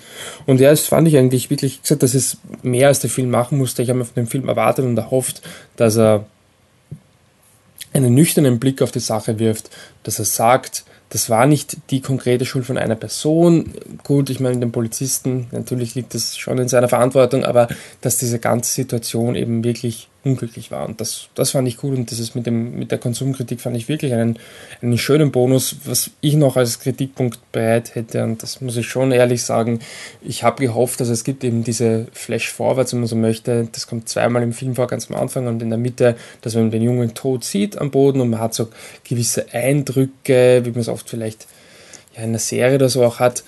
Und 0.46 0.60
ja, 0.60 0.70
das 0.70 0.86
fand 0.86 1.08
ich 1.08 1.16
eigentlich 1.16 1.50
wirklich, 1.50 1.82
gesagt, 1.82 2.02
dass 2.02 2.14
es 2.14 2.38
mehr 2.62 2.88
als 2.88 3.00
der 3.00 3.10
Film 3.10 3.30
machen 3.30 3.58
musste. 3.58 3.82
Ich 3.82 3.90
habe 3.90 3.98
mir 3.98 4.04
von 4.06 4.14
dem 4.14 4.28
Film 4.28 4.48
erwartet 4.48 4.84
und 4.84 4.96
erhofft, 4.96 5.42
dass 5.76 5.96
er 5.96 6.24
einen 7.92 8.14
nüchternen 8.14 8.58
Blick 8.58 8.80
auf 8.82 8.92
die 8.92 9.00
Sache 9.00 9.38
wirft, 9.38 9.70
dass 10.04 10.18
er 10.18 10.24
sagt, 10.24 10.84
das 11.10 11.30
war 11.30 11.46
nicht 11.46 11.78
die 11.90 12.00
konkrete 12.00 12.44
Schuld 12.44 12.66
von 12.66 12.76
einer 12.76 12.96
Person. 12.96 13.72
Gut, 14.04 14.28
ich 14.30 14.40
meine, 14.40 14.58
den 14.58 14.72
Polizisten, 14.72 15.48
natürlich 15.52 15.94
liegt 15.94 16.14
das 16.14 16.36
schon 16.36 16.58
in 16.58 16.68
seiner 16.68 16.88
Verantwortung, 16.88 17.44
aber 17.44 17.68
dass 18.00 18.18
diese 18.18 18.38
ganze 18.38 18.72
Situation 18.72 19.34
eben 19.34 19.64
wirklich 19.64 20.08
unglücklich 20.28 20.70
war. 20.70 20.86
Und 20.86 21.00
das, 21.00 21.28
das 21.34 21.52
fand 21.52 21.66
ich 21.66 21.76
gut 21.76 21.96
und 21.96 22.10
das 22.10 22.18
ist 22.18 22.34
mit, 22.34 22.46
dem, 22.46 22.78
mit 22.78 22.90
der 22.90 22.98
Konsumkritik 22.98 23.60
fand 23.60 23.76
ich 23.76 23.88
wirklich 23.88 24.12
einen, 24.12 24.38
einen 24.82 24.98
schönen 24.98 25.32
Bonus, 25.32 25.76
was 25.84 26.10
ich 26.20 26.34
noch 26.34 26.56
als 26.56 26.80
Kritikpunkt 26.80 27.52
bereit 27.52 27.94
hätte. 27.94 28.22
Und 28.24 28.42
das 28.42 28.60
muss 28.60 28.76
ich 28.76 28.86
schon 28.86 29.12
ehrlich 29.12 29.42
sagen. 29.42 29.80
Ich 30.22 30.42
habe 30.42 30.62
gehofft, 30.62 31.00
dass 31.00 31.08
es 31.08 31.24
gibt 31.24 31.44
eben 31.44 31.64
diese 31.64 32.06
Flash-Forwards, 32.12 32.92
wenn 32.92 33.00
man 33.00 33.08
so 33.08 33.16
möchte. 33.16 33.68
Das 33.72 33.86
kommt 33.86 34.08
zweimal 34.08 34.42
im 34.42 34.52
Film 34.52 34.74
vor, 34.74 34.86
ganz 34.86 35.10
am 35.10 35.16
Anfang 35.16 35.46
und 35.46 35.62
in 35.62 35.70
der 35.70 35.78
Mitte, 35.78 36.16
dass 36.42 36.54
man 36.54 36.70
den 36.70 36.82
Jungen 36.82 37.14
tot 37.14 37.44
sieht 37.44 37.78
am 37.78 37.90
Boden 37.90 38.20
und 38.20 38.30
man 38.30 38.40
hat 38.40 38.54
so 38.54 38.68
gewisse 39.04 39.52
Eindrücke, 39.52 40.62
wie 40.64 40.70
man 40.70 40.80
es 40.80 40.88
oft 40.88 41.08
vielleicht 41.08 41.46
ja, 42.14 42.22
in 42.22 42.30
einer 42.30 42.38
Serie 42.38 42.76
oder 42.76 42.88
so 42.88 43.04
auch 43.04 43.18
hat 43.18 43.44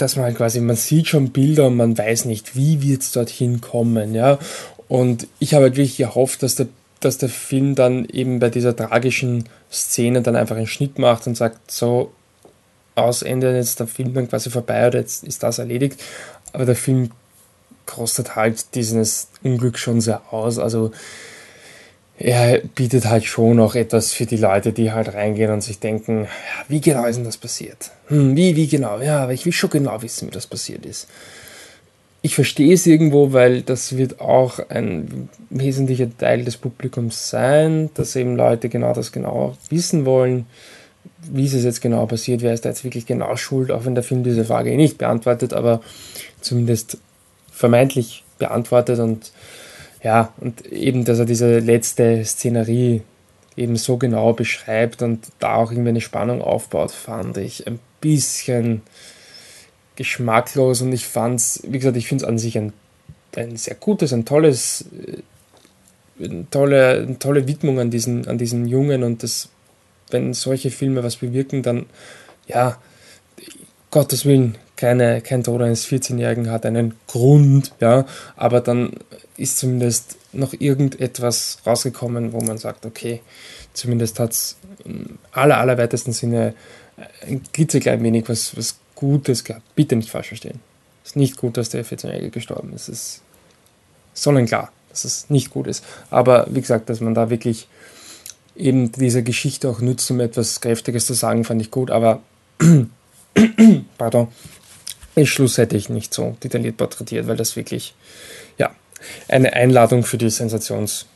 dass 0.00 0.16
man 0.16 0.24
halt 0.24 0.36
quasi, 0.36 0.60
man 0.60 0.76
sieht 0.76 1.08
schon 1.08 1.30
Bilder 1.30 1.66
und 1.66 1.76
man 1.76 1.96
weiß 1.96 2.24
nicht, 2.24 2.56
wie 2.56 2.82
wird 2.82 3.02
es 3.02 3.12
dorthin 3.12 3.60
kommen, 3.60 4.14
ja. 4.14 4.38
Und 4.90 5.28
ich 5.38 5.54
habe 5.54 5.66
halt 5.66 5.76
wirklich 5.76 5.98
gehofft, 5.98 6.42
dass 6.42 6.56
der, 6.56 6.66
dass 6.98 7.16
der 7.16 7.28
Film 7.28 7.76
dann 7.76 8.06
eben 8.06 8.40
bei 8.40 8.50
dieser 8.50 8.74
tragischen 8.74 9.44
Szene 9.70 10.20
dann 10.20 10.34
einfach 10.34 10.56
einen 10.56 10.66
Schnitt 10.66 10.98
macht 10.98 11.28
und 11.28 11.36
sagt, 11.36 11.70
so, 11.70 12.10
aus 12.96 13.22
Ende, 13.22 13.54
jetzt 13.54 13.78
der 13.78 13.86
Film 13.86 14.14
dann 14.14 14.28
quasi 14.28 14.50
vorbei 14.50 14.88
oder 14.88 14.98
jetzt 14.98 15.22
ist 15.22 15.44
das 15.44 15.60
erledigt. 15.60 16.00
Aber 16.52 16.64
der 16.64 16.74
Film 16.74 17.12
kostet 17.86 18.34
halt 18.34 18.74
dieses 18.74 19.28
Unglück 19.44 19.78
schon 19.78 20.00
sehr 20.00 20.22
aus. 20.32 20.58
Also 20.58 20.90
er 22.18 22.58
bietet 22.58 23.04
halt 23.04 23.24
schon 23.24 23.58
noch 23.58 23.76
etwas 23.76 24.12
für 24.12 24.26
die 24.26 24.38
Leute, 24.38 24.72
die 24.72 24.90
halt 24.90 25.14
reingehen 25.14 25.52
und 25.52 25.60
sich 25.60 25.78
denken, 25.78 26.26
wie 26.66 26.80
genau 26.80 27.06
ist 27.06 27.14
denn 27.14 27.24
das 27.24 27.36
passiert? 27.36 27.92
Hm, 28.08 28.34
wie, 28.34 28.56
wie 28.56 28.66
genau? 28.66 29.00
Ja, 29.00 29.22
aber 29.22 29.34
ich 29.34 29.46
will 29.46 29.52
schon 29.52 29.70
genau 29.70 30.02
wissen, 30.02 30.26
wie 30.26 30.32
das 30.32 30.48
passiert 30.48 30.84
ist 30.84 31.06
ich 32.22 32.34
verstehe 32.34 32.74
es 32.74 32.86
irgendwo, 32.86 33.32
weil 33.32 33.62
das 33.62 33.96
wird 33.96 34.20
auch 34.20 34.58
ein 34.68 35.28
wesentlicher 35.48 36.06
Teil 36.18 36.44
des 36.44 36.56
Publikums 36.58 37.30
sein, 37.30 37.90
dass 37.94 38.14
eben 38.16 38.36
Leute 38.36 38.68
genau 38.68 38.92
das 38.92 39.10
genau 39.10 39.56
wissen 39.70 40.04
wollen, 40.04 40.46
wie 41.22 41.46
ist 41.46 41.54
es 41.54 41.64
jetzt 41.64 41.80
genau 41.80 42.06
passiert, 42.06 42.42
wer 42.42 42.52
ist 42.52 42.64
da 42.64 42.68
jetzt 42.68 42.84
wirklich 42.84 43.06
genau 43.06 43.36
schuld, 43.36 43.70
auch 43.70 43.84
wenn 43.84 43.94
der 43.94 44.04
Film 44.04 44.22
diese 44.22 44.44
Frage 44.44 44.76
nicht 44.76 44.98
beantwortet, 44.98 45.52
aber 45.54 45.80
zumindest 46.40 46.98
vermeintlich 47.50 48.24
beantwortet 48.38 48.98
und 48.98 49.32
ja, 50.02 50.32
und 50.40 50.66
eben, 50.66 51.04
dass 51.04 51.18
er 51.18 51.26
diese 51.26 51.58
letzte 51.58 52.24
Szenerie 52.24 53.02
eben 53.56 53.76
so 53.76 53.98
genau 53.98 54.32
beschreibt 54.32 55.02
und 55.02 55.26
da 55.38 55.56
auch 55.56 55.70
irgendwie 55.70 55.90
eine 55.90 56.00
Spannung 56.00 56.40
aufbaut, 56.40 56.90
fand 56.90 57.36
ich 57.36 57.66
ein 57.66 57.78
bisschen 58.00 58.80
geschmacklos 60.00 60.80
und 60.80 60.94
ich 60.94 61.04
fand's, 61.04 61.60
wie 61.68 61.78
gesagt, 61.78 61.98
ich 61.98 62.08
finde 62.08 62.24
es 62.24 62.28
an 62.28 62.38
sich 62.38 62.56
ein, 62.56 62.72
ein 63.36 63.58
sehr 63.58 63.74
gutes, 63.74 64.14
ein 64.14 64.24
tolles, 64.24 64.86
äh, 66.18 66.24
eine 66.24 66.48
tolle, 66.48 67.02
eine 67.02 67.18
tolle 67.18 67.46
Widmung 67.46 67.78
an 67.78 67.90
diesen, 67.90 68.26
an 68.26 68.38
diesen 68.38 68.66
Jungen 68.66 69.02
und 69.02 69.22
das, 69.22 69.50
wenn 70.10 70.32
solche 70.32 70.70
Filme 70.70 71.04
was 71.04 71.16
bewirken, 71.16 71.62
dann 71.62 71.84
ja, 72.46 72.78
Gottes 73.90 74.24
Willen, 74.24 74.56
keine, 74.74 75.20
kein 75.20 75.44
Tod 75.44 75.60
eines 75.60 75.86
14-Jährigen 75.86 76.50
hat 76.50 76.64
einen 76.64 76.94
Grund, 77.06 77.74
ja, 77.80 78.06
aber 78.36 78.62
dann 78.62 78.92
ist 79.36 79.58
zumindest 79.58 80.16
noch 80.32 80.54
irgendetwas 80.58 81.58
rausgekommen, 81.66 82.32
wo 82.32 82.40
man 82.40 82.56
sagt, 82.56 82.86
okay, 82.86 83.20
zumindest 83.74 84.18
hat 84.18 84.32
es 84.32 84.56
im 84.86 85.18
aller, 85.32 85.58
allerweitesten 85.58 86.14
Sinne 86.14 86.54
ein 87.26 87.42
klitzeklein 87.52 88.02
wenig 88.02 88.30
was, 88.30 88.56
was 88.56 88.76
Gutes 89.00 89.44
gehabt. 89.44 89.74
Bitte 89.74 89.96
nicht 89.96 90.10
falsch 90.10 90.28
verstehen. 90.28 90.60
Es 91.02 91.10
ist 91.10 91.16
nicht 91.16 91.36
gut, 91.38 91.56
dass 91.56 91.70
der 91.70 91.84
14-Jährige 91.84 92.30
gestorben 92.30 92.72
ist. 92.74 92.88
Es 92.88 92.98
ist 92.98 93.22
sonnenklar, 94.14 94.70
dass 94.90 95.04
es 95.04 95.30
nicht 95.30 95.50
gut 95.50 95.66
ist. 95.66 95.82
Aber 96.10 96.46
wie 96.50 96.60
gesagt, 96.60 96.90
dass 96.90 97.00
man 97.00 97.14
da 97.14 97.30
wirklich 97.30 97.66
eben 98.54 98.92
diese 98.92 99.22
Geschichte 99.22 99.68
auch 99.68 99.80
nutzt, 99.80 100.10
um 100.10 100.20
etwas 100.20 100.60
Kräftiges 100.60 101.06
zu 101.06 101.14
sagen, 101.14 101.44
fand 101.44 101.62
ich 101.62 101.70
gut. 101.70 101.90
Aber, 101.90 102.20
pardon, 103.98 104.28
den 105.16 105.26
Schluss 105.26 105.56
hätte 105.56 105.76
ich 105.76 105.88
nicht 105.88 106.12
so 106.12 106.36
detailliert 106.42 106.76
porträtiert, 106.76 107.26
weil 107.26 107.36
das 107.36 107.56
wirklich, 107.56 107.94
ja, 108.58 108.70
eine 109.28 109.54
Einladung 109.54 110.04
für 110.04 110.18
die 110.18 110.30
Sensations- 110.30 111.06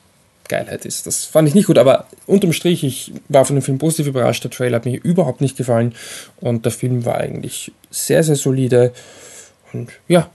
Geilheit 0.49 0.85
ist. 0.85 1.07
Das 1.07 1.25
fand 1.25 1.49
ich 1.49 1.55
nicht 1.55 1.67
gut, 1.67 1.79
aber 1.79 2.07
unterm 2.27 2.53
Strich, 2.53 2.85
ich 2.85 3.13
war 3.29 3.45
von 3.45 3.57
dem 3.57 3.63
Film 3.63 3.79
positiv 3.79 4.07
überrascht. 4.07 4.45
Der 4.45 4.51
Trailer 4.51 4.77
hat 4.77 4.85
mir 4.85 5.01
überhaupt 5.03 5.41
nicht 5.41 5.57
gefallen 5.57 5.95
und 6.41 6.65
der 6.65 6.73
Film 6.73 7.05
war 7.05 7.17
eigentlich 7.17 7.73
sehr, 7.91 8.23
sehr 8.23 8.37
solide 8.37 8.93
und 9.73 9.91
ja, 10.09 10.31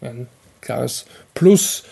ein 0.00 0.28
klares 0.60 1.06
Plus. 1.34 1.84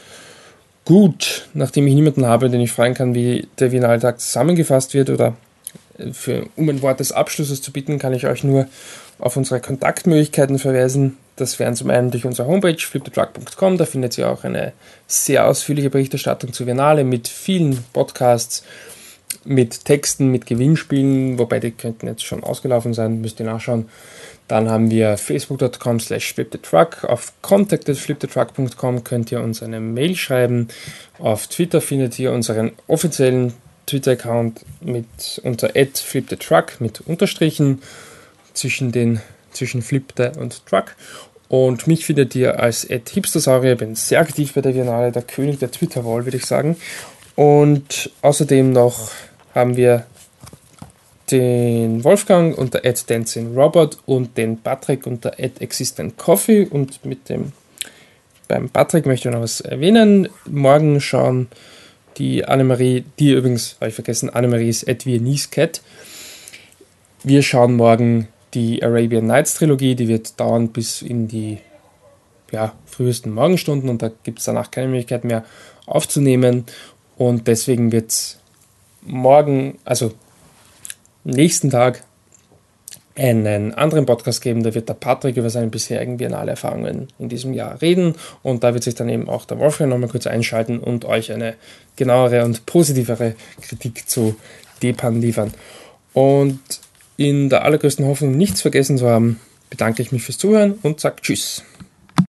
Gut, 0.84 1.48
nachdem 1.54 1.86
ich 1.86 1.94
niemanden 1.94 2.26
habe, 2.26 2.50
den 2.50 2.60
ich 2.60 2.72
fragen 2.72 2.94
kann, 2.94 3.14
wie 3.14 3.48
der 3.58 3.72
Wiener 3.72 4.18
zusammengefasst 4.18 4.92
wird 4.92 5.08
oder 5.08 5.34
für, 6.12 6.46
um 6.56 6.68
ein 6.68 6.82
Wort 6.82 7.00
des 7.00 7.12
Abschlusses 7.12 7.62
zu 7.62 7.72
bitten, 7.72 7.98
kann 7.98 8.12
ich 8.12 8.26
euch 8.26 8.44
nur 8.44 8.66
auf 9.18 9.36
unsere 9.36 9.60
Kontaktmöglichkeiten 9.60 10.58
verweisen. 10.58 11.16
Das 11.36 11.58
wären 11.58 11.74
zum 11.74 11.90
einen 11.90 12.10
durch 12.10 12.24
unsere 12.24 12.46
Homepage 12.46 12.78
flipthetruck.com, 12.78 13.76
da 13.76 13.84
findet 13.84 14.16
ihr 14.18 14.30
auch 14.30 14.44
eine 14.44 14.72
sehr 15.06 15.46
ausführliche 15.46 15.90
Berichterstattung 15.90 16.52
zu 16.52 16.66
Viennale 16.66 17.02
mit 17.02 17.26
vielen 17.26 17.84
Podcasts, 17.92 18.62
mit 19.44 19.84
Texten, 19.84 20.28
mit 20.28 20.46
Gewinnspielen, 20.46 21.38
wobei 21.38 21.58
die 21.58 21.72
könnten 21.72 22.06
jetzt 22.06 22.24
schon 22.24 22.44
ausgelaufen 22.44 22.94
sein, 22.94 23.20
müsst 23.20 23.40
ihr 23.40 23.46
nachschauen. 23.46 23.88
Dann 24.46 24.68
haben 24.68 24.90
wir 24.90 25.16
facebook.com 25.16 26.00
slash 26.00 26.34
flipthetruck. 26.34 27.04
Auf 27.04 27.32
contact.flipthetruck.com 27.40 29.02
könnt 29.02 29.32
ihr 29.32 29.40
uns 29.40 29.62
eine 29.62 29.80
Mail 29.80 30.16
schreiben. 30.16 30.68
Auf 31.18 31.46
Twitter 31.46 31.80
findet 31.80 32.18
ihr 32.18 32.30
unseren 32.30 32.72
offiziellen 32.86 33.54
Twitter-Account 33.86 34.64
mit 34.82 35.40
unter 35.42 35.70
flipthetruck 35.70 36.80
mit 36.80 37.00
Unterstrichen 37.00 37.82
zwischen 38.52 38.92
den 38.92 39.20
zwischen 39.54 39.82
Flipte 39.82 40.32
und 40.38 40.66
Truck. 40.66 40.96
Und 41.48 41.86
mich 41.86 42.04
findet 42.04 42.34
ihr 42.34 42.60
als 42.60 42.84
Ed 42.84 43.08
Hipstersaurier, 43.08 43.76
bin 43.76 43.94
sehr 43.94 44.20
aktiv 44.20 44.52
bei 44.54 44.60
der 44.60 44.70
Biennale, 44.70 45.12
der 45.12 45.22
König 45.22 45.58
der 45.58 45.70
Twitter-Wall, 45.70 46.24
würde 46.24 46.38
ich 46.38 46.46
sagen. 46.46 46.76
Und 47.36 48.10
außerdem 48.22 48.72
noch 48.72 49.10
haben 49.54 49.76
wir 49.76 50.06
den 51.30 52.04
Wolfgang 52.04 52.56
unter 52.56 52.84
Ed 52.84 53.08
Dancing 53.08 53.56
Robot 53.56 53.98
und 54.06 54.36
den 54.36 54.58
Patrick 54.58 55.06
unter 55.06 55.38
Ed 55.38 55.60
Existent 55.60 56.16
Coffee. 56.18 56.66
Und 56.66 57.04
mit 57.04 57.28
dem 57.28 57.52
beim 58.48 58.68
Patrick 58.68 59.06
möchte 59.06 59.28
ich 59.28 59.34
noch 59.34 59.42
was 59.42 59.60
erwähnen. 59.60 60.28
Morgen 60.46 61.00
schauen 61.00 61.48
die 62.18 62.44
Annemarie, 62.44 63.04
die 63.18 63.32
übrigens, 63.32 63.76
habe 63.80 63.88
ich 63.88 63.94
vergessen, 63.94 64.30
Annemarie 64.30 64.68
ist 64.68 64.84
Ed 64.84 65.06
Viennese 65.06 65.48
Cat. 65.50 65.82
Wir 67.22 67.42
schauen 67.42 67.74
morgen 67.74 68.28
die 68.54 68.82
Arabian 68.82 69.26
Nights 69.26 69.54
Trilogie, 69.54 69.94
die 69.94 70.08
wird 70.08 70.38
dauern 70.38 70.68
bis 70.68 71.02
in 71.02 71.28
die 71.28 71.58
ja, 72.52 72.72
frühesten 72.86 73.32
Morgenstunden 73.32 73.88
und 73.88 74.02
da 74.02 74.10
gibt 74.22 74.38
es 74.38 74.44
danach 74.44 74.70
keine 74.70 74.88
Möglichkeit 74.88 75.24
mehr 75.24 75.44
aufzunehmen. 75.86 76.64
Und 77.16 77.46
deswegen 77.46 77.92
wird 77.92 78.10
es 78.10 78.38
morgen, 79.02 79.78
also 79.84 80.12
nächsten 81.24 81.70
Tag, 81.70 82.04
einen 83.16 83.72
anderen 83.74 84.06
Podcast 84.06 84.42
geben. 84.42 84.64
Da 84.64 84.74
wird 84.74 84.88
der 84.88 84.94
Patrick 84.94 85.36
über 85.36 85.50
seine 85.50 85.68
bisherigen 85.68 86.16
Biennale-Erfahrungen 86.16 87.08
in 87.18 87.28
diesem 87.28 87.52
Jahr 87.52 87.80
reden. 87.80 88.16
Und 88.42 88.64
da 88.64 88.74
wird 88.74 88.82
sich 88.82 88.96
dann 88.96 89.08
eben 89.08 89.28
auch 89.28 89.44
der 89.44 89.58
Wolfgang 89.58 89.90
nochmal 89.90 90.08
kurz 90.08 90.26
einschalten 90.26 90.80
und 90.80 91.04
euch 91.04 91.32
eine 91.32 91.54
genauere 91.96 92.44
und 92.44 92.66
positivere 92.66 93.34
Kritik 93.60 94.08
zu 94.08 94.34
Depan 94.82 95.20
liefern. 95.20 95.54
Und 96.12 96.58
in 97.16 97.48
der 97.48 97.64
allergrößten 97.64 98.04
Hoffnung, 98.06 98.36
nichts 98.36 98.62
vergessen 98.62 98.98
zu 98.98 99.08
haben, 99.08 99.40
bedanke 99.70 100.02
ich 100.02 100.12
mich 100.12 100.22
fürs 100.22 100.38
Zuhören 100.38 100.74
und 100.82 101.00
sage 101.00 101.16
Tschüss. 101.22 101.62